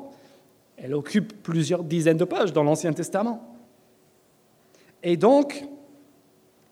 [0.77, 3.57] Elle occupe plusieurs dizaines de pages dans l'Ancien Testament.
[5.03, 5.65] Et donc,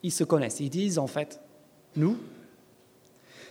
[0.03, 0.59] ils se connaissent.
[0.59, 1.41] Ils disent, en fait,
[1.95, 2.17] nous,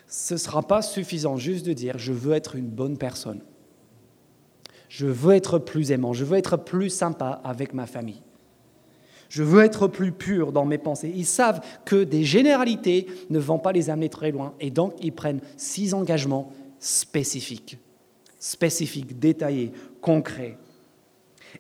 [0.07, 3.40] ce ne sera pas suffisant juste de dire, je veux être une bonne personne.
[4.88, 6.12] Je veux être plus aimant.
[6.12, 8.23] Je veux être plus sympa avec ma famille.
[9.28, 11.12] Je veux être plus pur dans mes pensées.
[11.14, 14.54] Ils savent que des généralités ne vont pas les amener très loin.
[14.60, 17.78] Et donc, ils prennent six engagements spécifiques,
[18.38, 20.58] spécifiques, détaillés, concrets.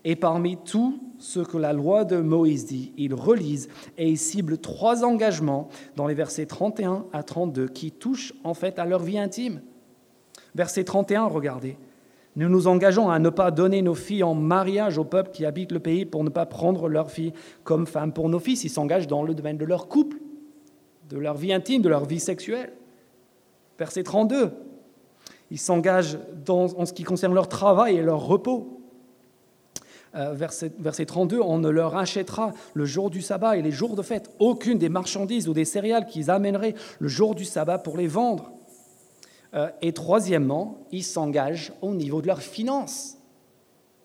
[0.04, 4.58] Et parmi tout ce que la loi de Moïse dit, ils relisent et ils ciblent
[4.58, 9.18] trois engagements dans les versets 31 à 32 qui touchent en fait à leur vie
[9.18, 9.62] intime.
[10.54, 11.76] Verset 31, regardez.
[12.36, 15.72] Nous nous engageons à ne pas donner nos filles en mariage au peuple qui habite
[15.72, 17.32] le pays pour ne pas prendre leurs filles
[17.64, 18.62] comme femmes pour nos fils.
[18.64, 20.18] Ils s'engagent dans le domaine de leur couple,
[21.08, 22.74] de leur vie intime, de leur vie sexuelle.
[23.78, 24.52] Verset 32.
[25.50, 26.18] Ils s'engagent
[26.48, 28.82] en ce qui concerne leur travail et leur repos.
[30.14, 33.96] Euh, verset, verset 32, on ne leur achètera le jour du sabbat et les jours
[33.96, 37.96] de fête aucune des marchandises ou des céréales qu'ils amèneraient le jour du sabbat pour
[37.96, 38.55] les vendre.
[39.56, 43.16] Euh, et troisièmement, ils s'engagent au niveau de leurs finances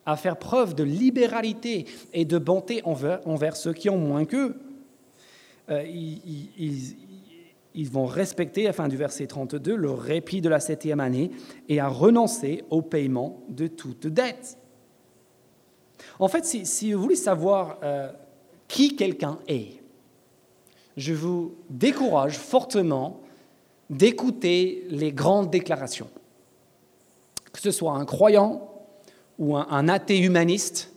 [0.06, 4.56] à faire preuve de libéralité et de bonté envers, ceux qui ont moins qu'eux.
[5.70, 11.00] Euh, ils, vont respecter, à la fin du verset 32, le répit de la septième
[11.00, 11.32] année
[11.70, 14.58] et à renoncer au paiement de toute dette.
[16.20, 18.12] En fait, si, vous voulez savoir euh,
[18.68, 19.82] qui quelqu'un est,
[20.98, 23.22] je vous décourage fortement
[23.92, 26.10] d'écouter les grandes déclarations.
[27.52, 28.70] Que ce soit un croyant
[29.38, 30.94] ou un, athée humaniste,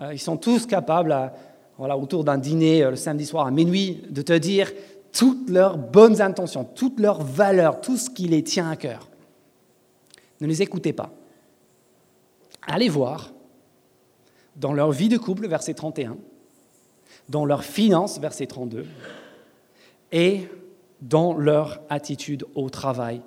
[0.00, 1.32] euh, ils sont tous capables,
[1.78, 4.72] voilà, autour d'un dîner euh, le samedi soir à minuit, de te dire
[5.12, 9.08] toutes leurs bonnes intentions, toutes leurs valeurs, tout ce qui les tient à cœur.
[10.40, 11.12] Ne les écoutez pas.
[12.66, 13.32] Allez voir
[14.56, 16.16] dans leur vie de couple, verset 31,
[17.28, 18.86] dans leurs finances, verset 32,
[20.10, 20.48] et
[21.04, 23.20] dans leur attitude au travail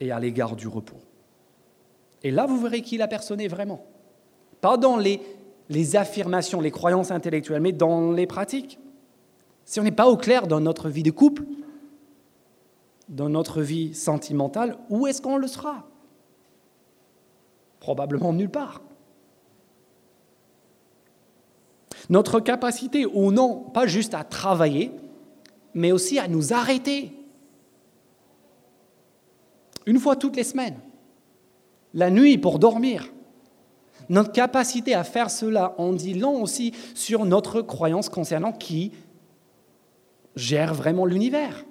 [0.00, 0.96] et à l'égard du repos.
[2.22, 3.84] Et là, vous verrez qui la personne est vraiment.
[4.60, 5.20] Pas dans les,
[5.68, 8.78] les affirmations, les croyances intellectuelles, mais dans les pratiques.
[9.64, 11.44] Si on n'est pas au clair dans notre vie de couple,
[13.08, 15.86] dans notre vie sentimentale, où est-ce qu'on le sera?
[17.78, 18.82] Probablement nulle part.
[22.08, 24.90] Notre capacité ou non, pas juste à travailler,
[25.74, 27.12] mais aussi à nous arrêter.
[29.86, 30.78] Une fois toutes les semaines,
[31.94, 33.12] la nuit pour dormir.
[34.08, 38.92] Notre capacité à faire cela en dit long aussi sur notre croyance concernant qui
[40.36, 41.64] gère vraiment l'univers.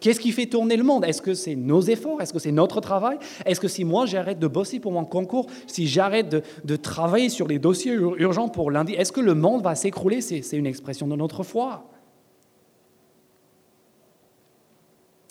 [0.00, 1.04] Qu'est-ce qui fait tourner le monde?
[1.04, 2.20] Est-ce que c'est nos efforts?
[2.20, 3.18] Est-ce que c'est notre travail?
[3.46, 6.28] Est-ce que si moi j'arrête de bosser pour mon concours, si j'arrête
[6.64, 10.20] de, travailler sur les dossiers urgents pour lundi, est-ce que le monde va s'écrouler?
[10.20, 11.91] C'est une expression de notre foi.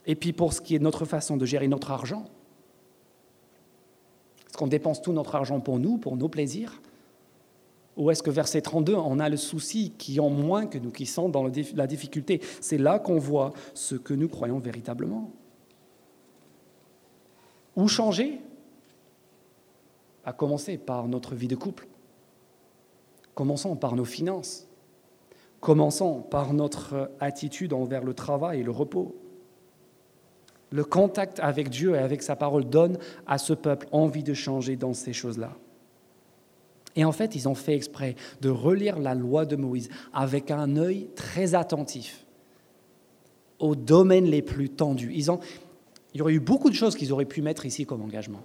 [0.05, 2.25] Et puis pour ce qui est de notre façon de gérer notre argent,
[4.47, 6.81] est-ce qu'on dépense tout notre argent pour nous, pour nos plaisirs?
[7.97, 11.05] Ou est-ce que verset 32, on a le souci qui ont moins que nous, qui
[11.05, 11.43] sont dans
[11.75, 12.41] la difficulté?
[12.59, 15.31] C'est là qu'on voit ce que nous croyons véritablement.
[17.75, 18.41] Où changer?
[20.25, 21.87] À commencer par notre vie de couple.
[23.33, 24.67] Commençons par nos finances.
[25.59, 29.15] Commençons par notre attitude envers le travail et le repos.
[30.71, 34.77] Le contact avec Dieu et avec sa parole donne à ce peuple envie de changer
[34.77, 35.51] dans ces choses-là.
[36.95, 40.77] Et en fait, ils ont fait exprès de relire la loi de Moïse avec un
[40.77, 42.25] œil très attentif
[43.59, 45.11] aux domaines les plus tendus.
[45.13, 45.39] Ils ont,
[46.13, 48.41] il y aurait eu beaucoup de choses qu'ils auraient pu mettre ici comme engagement.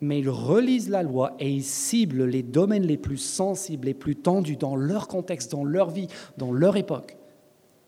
[0.00, 4.16] Mais ils relisent la loi et ils ciblent les domaines les plus sensibles, les plus
[4.16, 7.16] tendus dans leur contexte, dans leur vie, dans leur époque.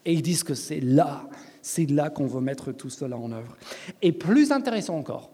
[0.05, 1.29] Et ils disent que c'est là
[1.62, 3.57] c'est là qu'on veut mettre tout cela en œuvre.
[4.03, 5.31] Et plus intéressant encore,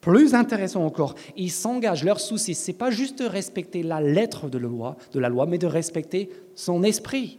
[0.00, 4.48] plus intéressant encore, ils s'engagent, leur souci, ce n'est pas juste de respecter la lettre
[4.48, 7.38] de la, loi, de la loi, mais de respecter son esprit.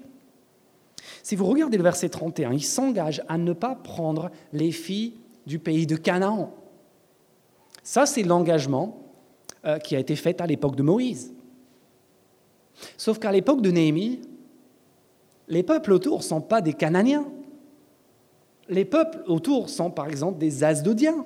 [1.24, 5.14] Si vous regardez le verset 31, ils s'engagent à ne pas prendre les filles
[5.48, 6.54] du pays de Canaan.
[7.84, 9.02] Ça, c'est l'engagement
[9.66, 11.34] euh, qui a été fait à l'époque de Moïse.
[12.98, 14.22] Sauf qu'à l'époque de Néhémie,
[15.52, 17.26] les peuples autour ne sont pas des Cananiens.
[18.70, 21.26] Les peuples autour sont par exemple des Asdodiens.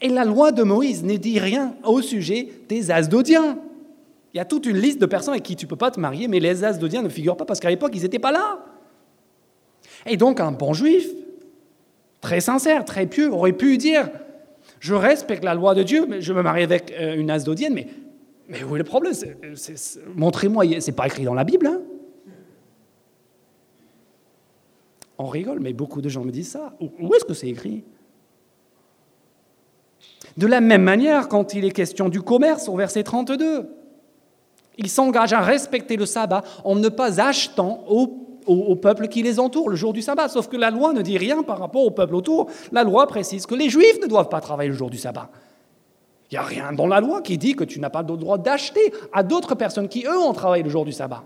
[0.00, 3.58] Et la loi de Moïse ne dit rien au sujet des Asdodiens.
[4.32, 6.00] Il y a toute une liste de personnes avec qui tu ne peux pas te
[6.00, 8.64] marier, mais les Asdodiens ne figurent pas parce qu'à l'époque, ils n'étaient pas là.
[10.06, 11.06] Et donc un bon juif,
[12.22, 14.08] très sincère, très pieux, aurait pu dire,
[14.80, 17.88] je respecte la loi de Dieu, mais je me marie avec euh, une Asdodienne, mais,
[18.48, 19.12] mais où est le problème?
[20.14, 21.66] Montrez-moi, c'est pas écrit dans la Bible.
[21.66, 21.82] Hein
[25.18, 26.74] On rigole, mais beaucoup de gens me disent ça.
[26.80, 27.84] Où est-ce que c'est écrit?
[30.36, 33.70] De la même manière, quand il est question du commerce, au verset 32,
[34.78, 39.70] il s'engage à respecter le sabbat en ne pas achetant au, peuple qui les entoure
[39.70, 40.28] le jour du sabbat.
[40.28, 42.48] Sauf que la loi ne dit rien par rapport au peuple autour.
[42.72, 45.30] La loi précise que les juifs ne doivent pas travailler le jour du sabbat.
[46.30, 48.36] Il n'y a rien dans la loi qui dit que tu n'as pas le droit
[48.36, 51.24] d'acheter à d'autres personnes qui, eux, ont travaillé le jour du sabbat.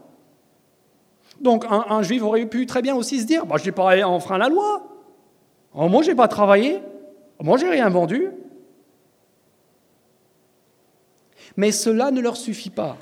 [1.40, 4.38] Donc un, juif aurait pu très bien aussi se dire, bah, je n'ai pas enfreint
[4.38, 4.83] la loi.
[5.74, 6.81] Oh, moi, je n'ai pas travaillé.
[7.40, 8.29] Moi, je n'ai rien vendu.
[11.57, 12.96] Mais cela ne leur suffit pas.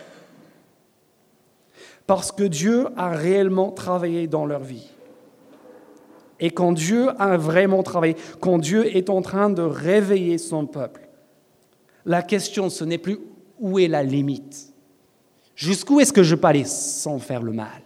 [2.07, 4.89] Parce que Dieu a réellement travaillé dans leur vie.
[6.41, 11.09] Et quand Dieu a vraiment travaillé, quand Dieu est en train de réveiller son peuple,
[12.07, 13.19] la question, ce n'est plus
[13.59, 14.73] où est la limite?
[15.57, 17.83] Jusqu'où est-ce que je peux aller sans faire le mal?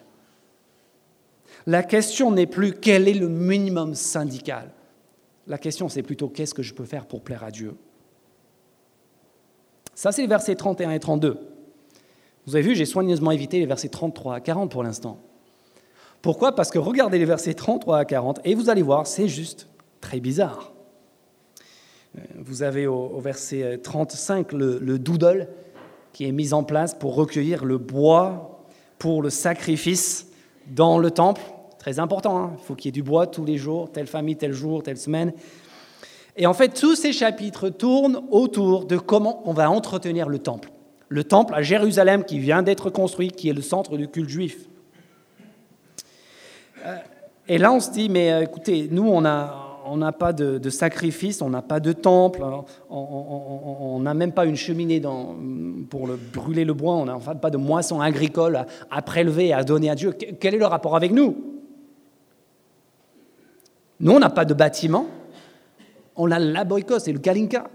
[1.67, 4.71] La question n'est plus quel est le minimum syndical.
[5.47, 7.75] La question, c'est plutôt qu'est-ce que je peux faire pour plaire à Dieu.
[9.95, 11.39] Ça, c'est les versets 31 et 32.
[12.47, 15.19] Vous avez vu, j'ai soigneusement évité les versets 33 à 40 pour l'instant.
[16.23, 16.55] Pourquoi?
[16.55, 19.69] Parce que regardez les versets 33 à 40 et vous allez voir, c'est juste
[20.01, 20.73] très bizarre.
[22.17, 25.49] Euh, vous avez au, verset 35 le, le doodle
[26.13, 28.65] qui est mis en place pour recueillir le bois
[28.99, 30.32] pour le sacrifice
[30.75, 31.43] dans le temple.
[31.79, 32.53] Très important, hein.
[32.59, 34.97] il faut qu'il y ait du bois tous les jours, telle famille, tel jour, telle
[34.97, 35.33] semaine.
[36.37, 40.70] Et en fait, tous ces chapitres tournent autour de comment on va entretenir le temple.
[41.09, 44.66] Le temple à Jérusalem qui vient d'être construit, qui est le centre du culte juif.
[46.87, 46.97] Euh,
[47.49, 50.70] et là, on se dit, mais euh, écoutez, nous, on a, on n'a pas de,
[50.70, 52.64] sacrifice, on n'a pas de temple, hein.
[52.91, 55.01] on n'a même pas une cheminée
[55.91, 59.53] pour le, brûler le bois, on n'a enfin pas de moisson agricole à, à prélever,
[59.53, 60.12] à donner à Dieu.
[60.12, 61.37] Quel est le rapport avec nous?
[64.01, 65.07] Nous, on n'a pas de bâtiment,
[66.16, 67.70] on a la boycott, c'est le Kalinka.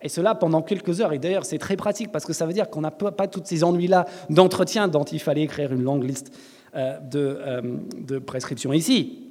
[0.00, 1.12] Et cela pendant quelques heures.
[1.12, 3.64] Et d'ailleurs, c'est très pratique parce que ça veut dire qu'on n'a pas, tous ces
[3.64, 6.32] ennuis-là d'entretien dont il fallait écrire une longue liste
[6.76, 7.62] euh, euh,
[7.96, 9.27] de prescriptions ici.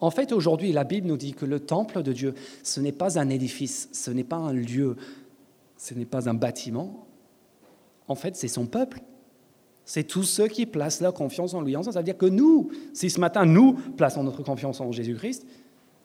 [0.00, 3.18] En fait, aujourd'hui, la Bible nous dit que le temple de Dieu, ce n'est pas
[3.18, 4.96] un édifice, ce n'est pas un lieu,
[5.76, 7.06] ce n'est pas un bâtiment.
[8.08, 9.00] En fait, c'est son peuple.
[9.84, 11.74] C'est tous ceux qui placent leur confiance en lui.
[11.82, 15.46] Ça veut dire que nous, si ce matin nous plaçons notre confiance en Jésus-Christ,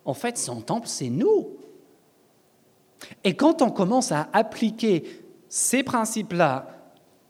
[0.04, 1.52] en fait, son temple, c'est nous.
[3.24, 5.04] Et quand on commence à appliquer
[5.48, 6.68] ces principes-là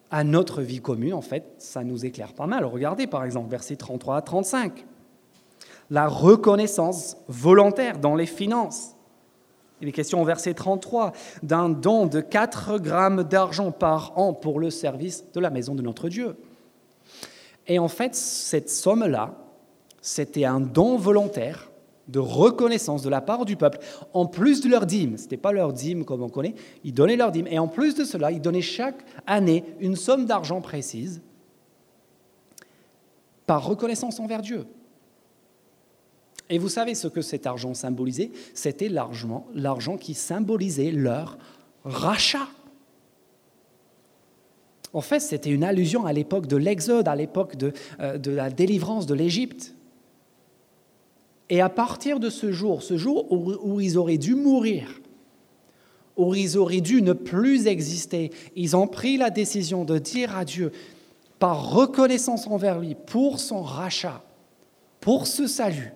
[0.09, 2.65] à notre vie commune, en fait, ça nous éclaire pas mal.
[2.65, 4.85] Regardez par exemple versets 33 à 35
[5.89, 8.95] la reconnaissance volontaire dans les finances.
[9.81, 11.11] Il est question au verset 33
[11.43, 15.81] d'un don de 4 grammes d'argent par an pour le service de la maison de
[15.81, 16.37] notre Dieu.
[17.67, 19.35] Et en fait, cette somme-là,
[20.01, 21.71] c'était un don volontaire
[22.07, 23.79] de reconnaissance de la part du peuple,
[24.13, 25.17] en plus de leur dîme.
[25.17, 27.47] Ce n'était pas leur dîme comme on connaît, ils donnaient leur dîme.
[27.47, 31.21] Et en plus de cela, ils donnaient chaque année une somme d'argent précise
[33.47, 34.65] par reconnaissance envers Dieu.
[36.49, 38.31] Et vous savez ce que cet argent symbolisait?
[38.53, 41.37] C'était l'argent, l'argent qui symbolisait leur
[41.83, 42.47] rachat.
[44.93, 49.05] En fait, c'était une allusion à l'époque de l'Exode, à l'époque de, euh, la délivrance
[49.05, 49.75] de l'Égypte.
[51.49, 55.01] Et à partir de ce jour, ce jour où, ils auraient dû mourir,
[56.17, 60.45] où ils auraient dû ne plus exister, ils ont pris la décision de dire à
[60.45, 60.71] Dieu,
[61.37, 64.23] par reconnaissance envers lui, pour son rachat,
[65.01, 65.93] pour ce salut,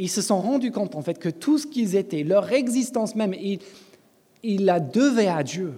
[0.00, 3.34] ils se sont rendus compte en fait que tout ce qu'ils étaient, leur existence même,
[3.34, 5.74] ils, la devaient à Dieu.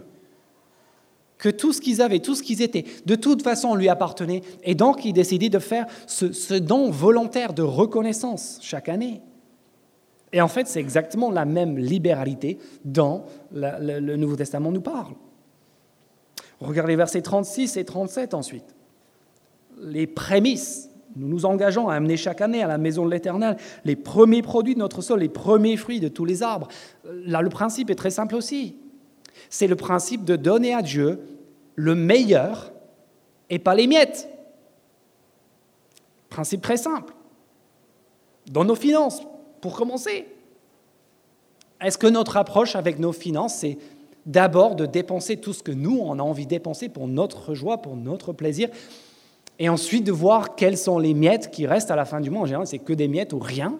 [1.38, 4.42] Que tout ce qu'ils avaient, tout ce qu'ils étaient, de toute façon lui appartenait.
[4.62, 9.20] Et donc ils décidaient de faire ce, don volontaire de reconnaissance chaque année.
[10.32, 15.14] Et en fait, c'est exactement la même libéralité dont le Nouveau Testament nous parle.
[16.60, 18.74] Regardez versets 36 et 37 ensuite.
[19.80, 23.96] Les prémices nous nous engageons à amener chaque année à la maison de l'Éternel les
[23.96, 26.68] premiers produits de notre sol, les premiers fruits de tous les arbres.
[27.04, 28.76] Là, le principe est très simple aussi.
[29.50, 31.20] C'est le principe de donner à Dieu
[31.74, 32.72] le meilleur
[33.50, 34.28] et pas les miettes.
[36.28, 37.12] Principe très simple.
[38.50, 39.22] Dans nos finances,
[39.60, 40.26] pour commencer.
[41.80, 43.78] Est-ce que notre approche avec nos finances, c'est
[44.26, 47.78] d'abord de dépenser tout ce que nous, on a envie de dépenser pour notre joie,
[47.78, 48.68] pour notre plaisir,
[49.62, 52.42] et ensuite de voir quelles sont les miettes qui restent à la fin du mois.
[52.42, 53.78] En général, c'est que des miettes ou rien.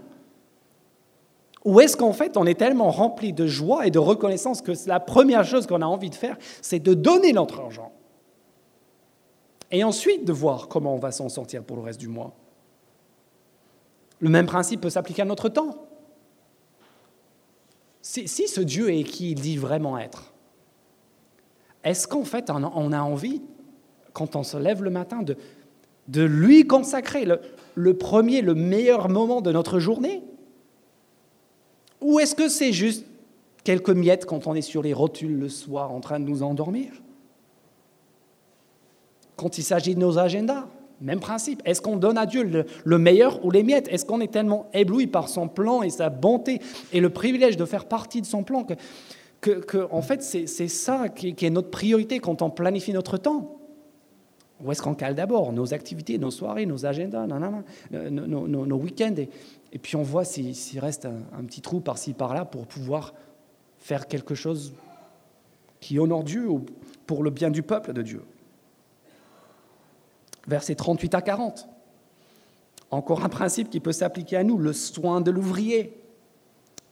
[1.64, 5.01] Ou est-ce qu'en fait, on est tellement rempli de joie et de reconnaissance que la
[5.01, 7.91] première chose qu'on a envie de faire, c'est de donner notre argent.
[9.72, 12.33] Et ensuite de voir comment on va s'en sortir pour le reste du mois.
[14.20, 15.89] Le même principe peut s'appliquer à notre temps.
[18.03, 20.33] Si, ce Dieu est qui il dit vraiment être,
[21.83, 23.43] est-ce qu'en fait on a envie,
[24.12, 25.37] quand on se lève le matin, de,
[26.09, 27.26] de lui consacrer
[27.74, 30.22] le, premier, le meilleur moment de notre journée?
[32.00, 33.07] Ou est-ce que c'est juste
[33.64, 36.90] quelques miettes quand on est sur les rotules le soir en train de nous endormir?
[39.36, 40.66] Quand il s'agit de nos agendas,
[41.00, 41.62] même principe.
[41.64, 43.88] Est-ce qu'on donne à Dieu le, meilleur ou les miettes?
[43.88, 46.61] Est-ce qu'on est tellement ébloui par son plan et sa bonté
[46.92, 48.64] et le privilège de faire partie de son plan
[49.40, 53.61] que, en fait, c'est ça qui est notre priorité quand on planifie notre temps?
[54.62, 57.26] Où est-ce qu'on cale d'abord Nos activités, nos soirées, nos agendas,
[57.92, 59.14] euh, nos, week-ends.
[59.72, 63.14] Et, puis on voit s'il reste un, petit trou par-ci, par-là pour pouvoir
[63.78, 64.72] faire quelque chose
[65.80, 66.64] qui honore Dieu ou
[67.06, 68.22] pour le bien du peuple de Dieu.
[70.46, 71.68] Versets 38 à 40.
[72.90, 75.98] Encore un principe qui peut s'appliquer à nous, le soin de l'ouvrier.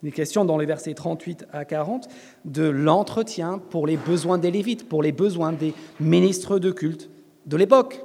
[0.02, 2.08] Des questions dans les versets 38 à 40
[2.46, 7.10] de l'entretien pour les besoins des Lévites, pour les besoins des ministres de culte
[7.46, 8.04] de l'époque.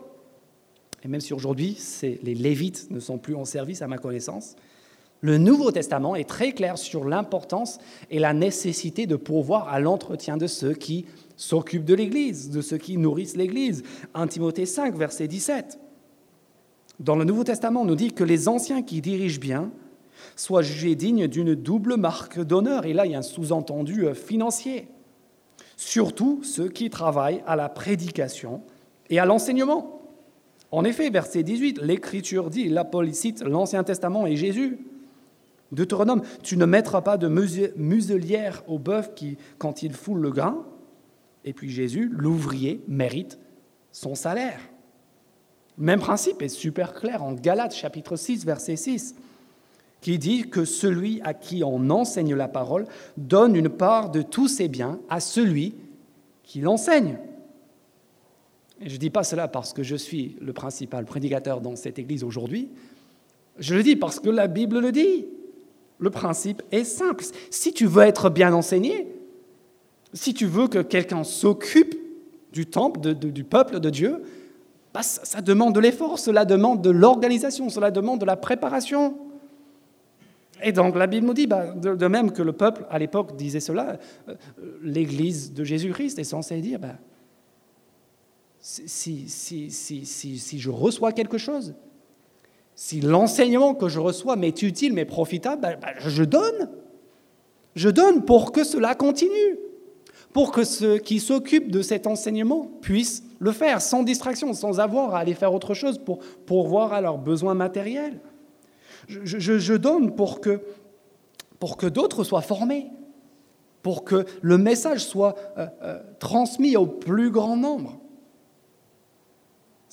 [1.03, 4.55] Et même si aujourd'hui, les Lévites ne sont plus en service à ma connaissance,
[5.21, 7.79] le Nouveau Testament est très clair sur l'importance
[8.11, 11.05] et la nécessité de pourvoir à l'entretien de ceux qui
[11.35, 13.83] s'occupent de l'Église, de ceux qui nourrissent l'Église.
[14.13, 15.79] 1 Timothée 5, verset 17.
[16.99, 19.71] Dans le Nouveau Testament, on nous dit que les anciens qui dirigent bien
[20.35, 22.85] soient jugés dignes d'une double marque d'honneur.
[22.85, 24.87] Et là, il y a un sous-entendu euh, financier.
[25.75, 28.61] Surtout ceux qui travaillent à la prédication
[29.09, 30.01] et à l'enseignement.
[30.71, 34.79] En effet, verset 18, l'Écriture dit, la cite l'Ancien Testament et Jésus.
[35.71, 40.65] Deutéronome, tu ne mettras pas de muselière au bœuf qui, quand il foule le grain.
[41.43, 43.37] Et puis Jésus, l'ouvrier, mérite
[43.91, 44.59] son salaire.
[45.77, 49.15] Même principe est super clair en Galates chapitre 6, verset 6,
[50.01, 52.85] qui dit que celui à qui on enseigne la parole
[53.17, 55.75] donne une part de tous ses biens à celui
[56.43, 57.17] qui l'enseigne.
[58.85, 61.97] Et je ne dis pas cela parce que je suis le principal prédicateur dans cette
[61.97, 62.69] église aujourd'hui.
[63.57, 65.25] Je le dis parce que la Bible le dit.
[65.97, 67.23] Le principe est simple.
[67.49, 69.07] Si tu veux être bien enseigné,
[70.13, 71.95] si tu veux que quelqu'un s'occupe
[72.53, 74.21] du temple, du peuple de Dieu,
[74.93, 79.17] bah, ça, demande de l'effort, cela demande de l'organisation, cela demande de la préparation.
[80.63, 83.59] Et donc la Bible nous dit, bah, de, même que le peuple à l'époque disait
[83.59, 83.97] cela,
[84.29, 84.35] euh,
[84.83, 86.95] l'Église de Jésus-Christ est censée dire, bah,
[88.67, 91.75] si, je reçois quelque chose,
[92.73, 96.71] si l'enseignement que je reçois m'est utile, m'est profitable, bah, bah, je donne.
[97.75, 99.59] Je donne pour que cela continue,
[100.33, 105.13] pour que ceux qui s'occupent de cet enseignement puissent le faire sans distraction, sans avoir
[105.13, 108.19] à aller faire autre chose pour pourvoir à leurs besoins matériels.
[109.07, 110.61] Je, donne pour que,
[111.59, 112.87] pour que d'autres soient formés,
[113.83, 117.99] pour que le message soit euh, euh, transmis au plus grand nombre.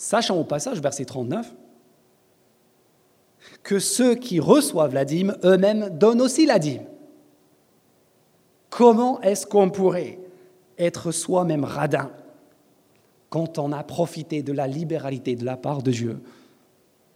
[0.03, 1.55] Sachant au passage, verset 39,
[3.63, 6.83] que ceux qui reçoivent la dîme eux-mêmes donnent aussi la dîme.
[8.69, 10.19] Comment est-ce qu'on pourrait
[10.77, 12.11] être soi-même radin
[13.31, 16.21] quand on a profité de la libéralité de la part de Dieu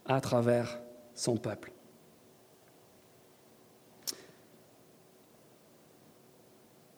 [0.05, 0.79] à travers
[1.13, 1.73] son peuple?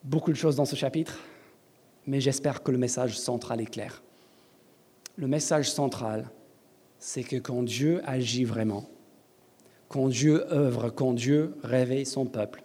[0.03, 1.17] Beaucoup de choses dans ce chapitre,
[2.05, 4.03] mais j'espère que le message central est clair
[5.19, 6.29] le message central,
[6.97, 8.89] c'est que quand Dieu agit vraiment,
[9.89, 12.63] quand Dieu œuvre, quand Dieu réveille son peuple,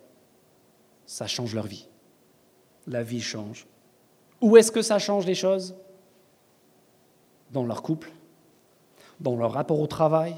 [1.05, 1.89] ça change leur vie.
[2.87, 3.67] La vie change.
[4.41, 5.75] Où est-ce que ça change les choses?
[7.51, 8.13] Dans leur couple,
[9.19, 10.37] dans leur rapport au travail,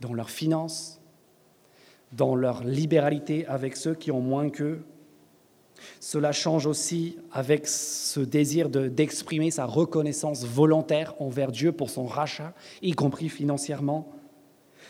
[0.00, 1.02] dans leurs finances,
[2.12, 4.82] dans leur libéralité avec ceux qui ont moins qu'eux,
[6.00, 12.54] cela change aussi avec ce désir d'exprimer sa reconnaissance volontaire envers Dieu pour son rachat,
[12.82, 14.08] y compris financièrement.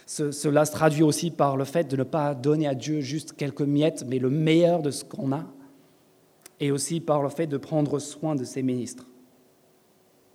[0.07, 3.63] cela se traduit aussi par le fait de ne pas donner à Dieu juste quelques
[3.63, 5.45] miettes, mais le meilleur de ce qu'on a,
[6.61, 9.07] et aussi par le fait de prendre soin de ses ministres.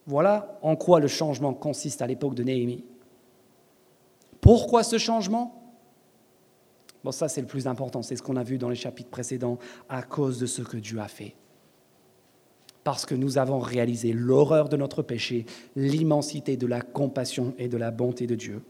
[0.06, 2.86] Voilà en quoi le changement consiste à l'époque de Néhémie.
[4.40, 5.67] Pourquoi ce changement?
[7.04, 8.02] Bon, ça, c'est le plus important.
[8.02, 11.00] C'est ce qu'on a vu dans les chapitres précédents à cause de ce que Dieu
[11.00, 11.36] a fait.
[12.84, 15.46] Parce que nous avons réalisé l'horreur de notre péché,
[15.76, 18.62] l'immensité de la compassion et de la bonté de Dieu.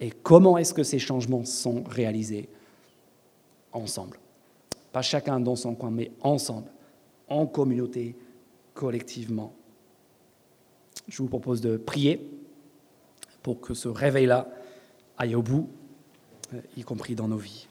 [0.00, 2.48] Et comment est-ce que ces changements sont réalisés
[3.72, 4.18] Ensemble?
[4.92, 6.70] Pas chacun dans son coin, mais ensemble,
[7.28, 8.16] en communauté,
[8.74, 9.54] collectivement.
[11.08, 12.30] Je vous propose de prier
[13.42, 14.48] pour que ce réveil-là
[15.18, 15.68] aille au bout
[16.76, 17.68] y compris dans nos vies.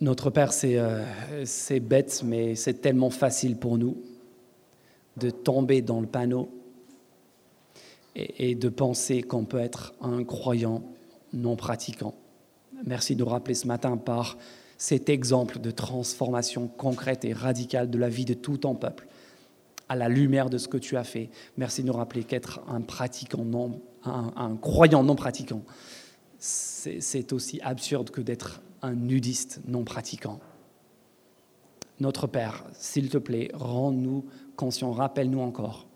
[0.00, 1.04] Notre Père, euh,
[1.44, 3.96] c'est bête, mais c'est tellement facile pour nous
[5.16, 6.48] de tomber dans le panneau
[8.14, 10.82] et, de penser qu'on peut être un croyant
[11.32, 12.14] non pratiquant.
[12.86, 14.38] Merci de nous rappeler ce matin par
[14.76, 19.08] cet exemple de transformation concrète et radicale de la vie de tout ton peuple,
[19.88, 21.30] à la lumière de ce que tu as fait.
[21.56, 25.62] Merci de nous rappeler qu'être un pratiquant non, un croyant non pratiquant,
[26.38, 30.40] c'est aussi absurde que d'être un nudiste non pratiquant.
[32.00, 34.24] Notre Père, s'il te plaît, rends-nous
[34.56, 35.88] conscients, rappelle-nous encore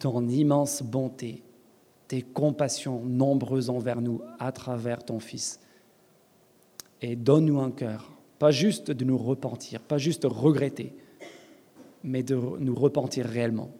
[0.00, 1.44] ton immense bonté,
[2.08, 5.60] tes compassions nombreuses envers nous à travers ton Fils.
[7.00, 8.10] Et donne-nous un cœur,
[8.40, 10.92] pas juste de nous repentir, pas juste regretter,
[12.02, 13.70] mais de nous repentir réellement,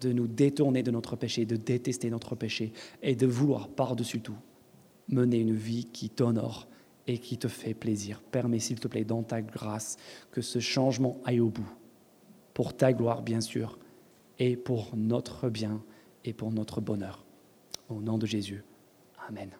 [0.00, 2.72] de nous détourner de notre péché, de détester notre péché
[3.02, 4.36] et de vouloir par-dessus tout
[5.08, 6.68] mener une vie qui t'honore
[7.06, 8.22] et qui te fait plaisir.
[8.30, 9.96] Permets, s'il te plaît, dans ta grâce,
[10.30, 11.70] que ce changement aille au bout,
[12.54, 13.78] pour ta gloire, bien sûr,
[14.38, 15.82] et pour notre bien
[16.24, 17.24] et pour notre bonheur.
[17.88, 18.64] Au nom de Jésus.
[19.28, 19.50] Amen.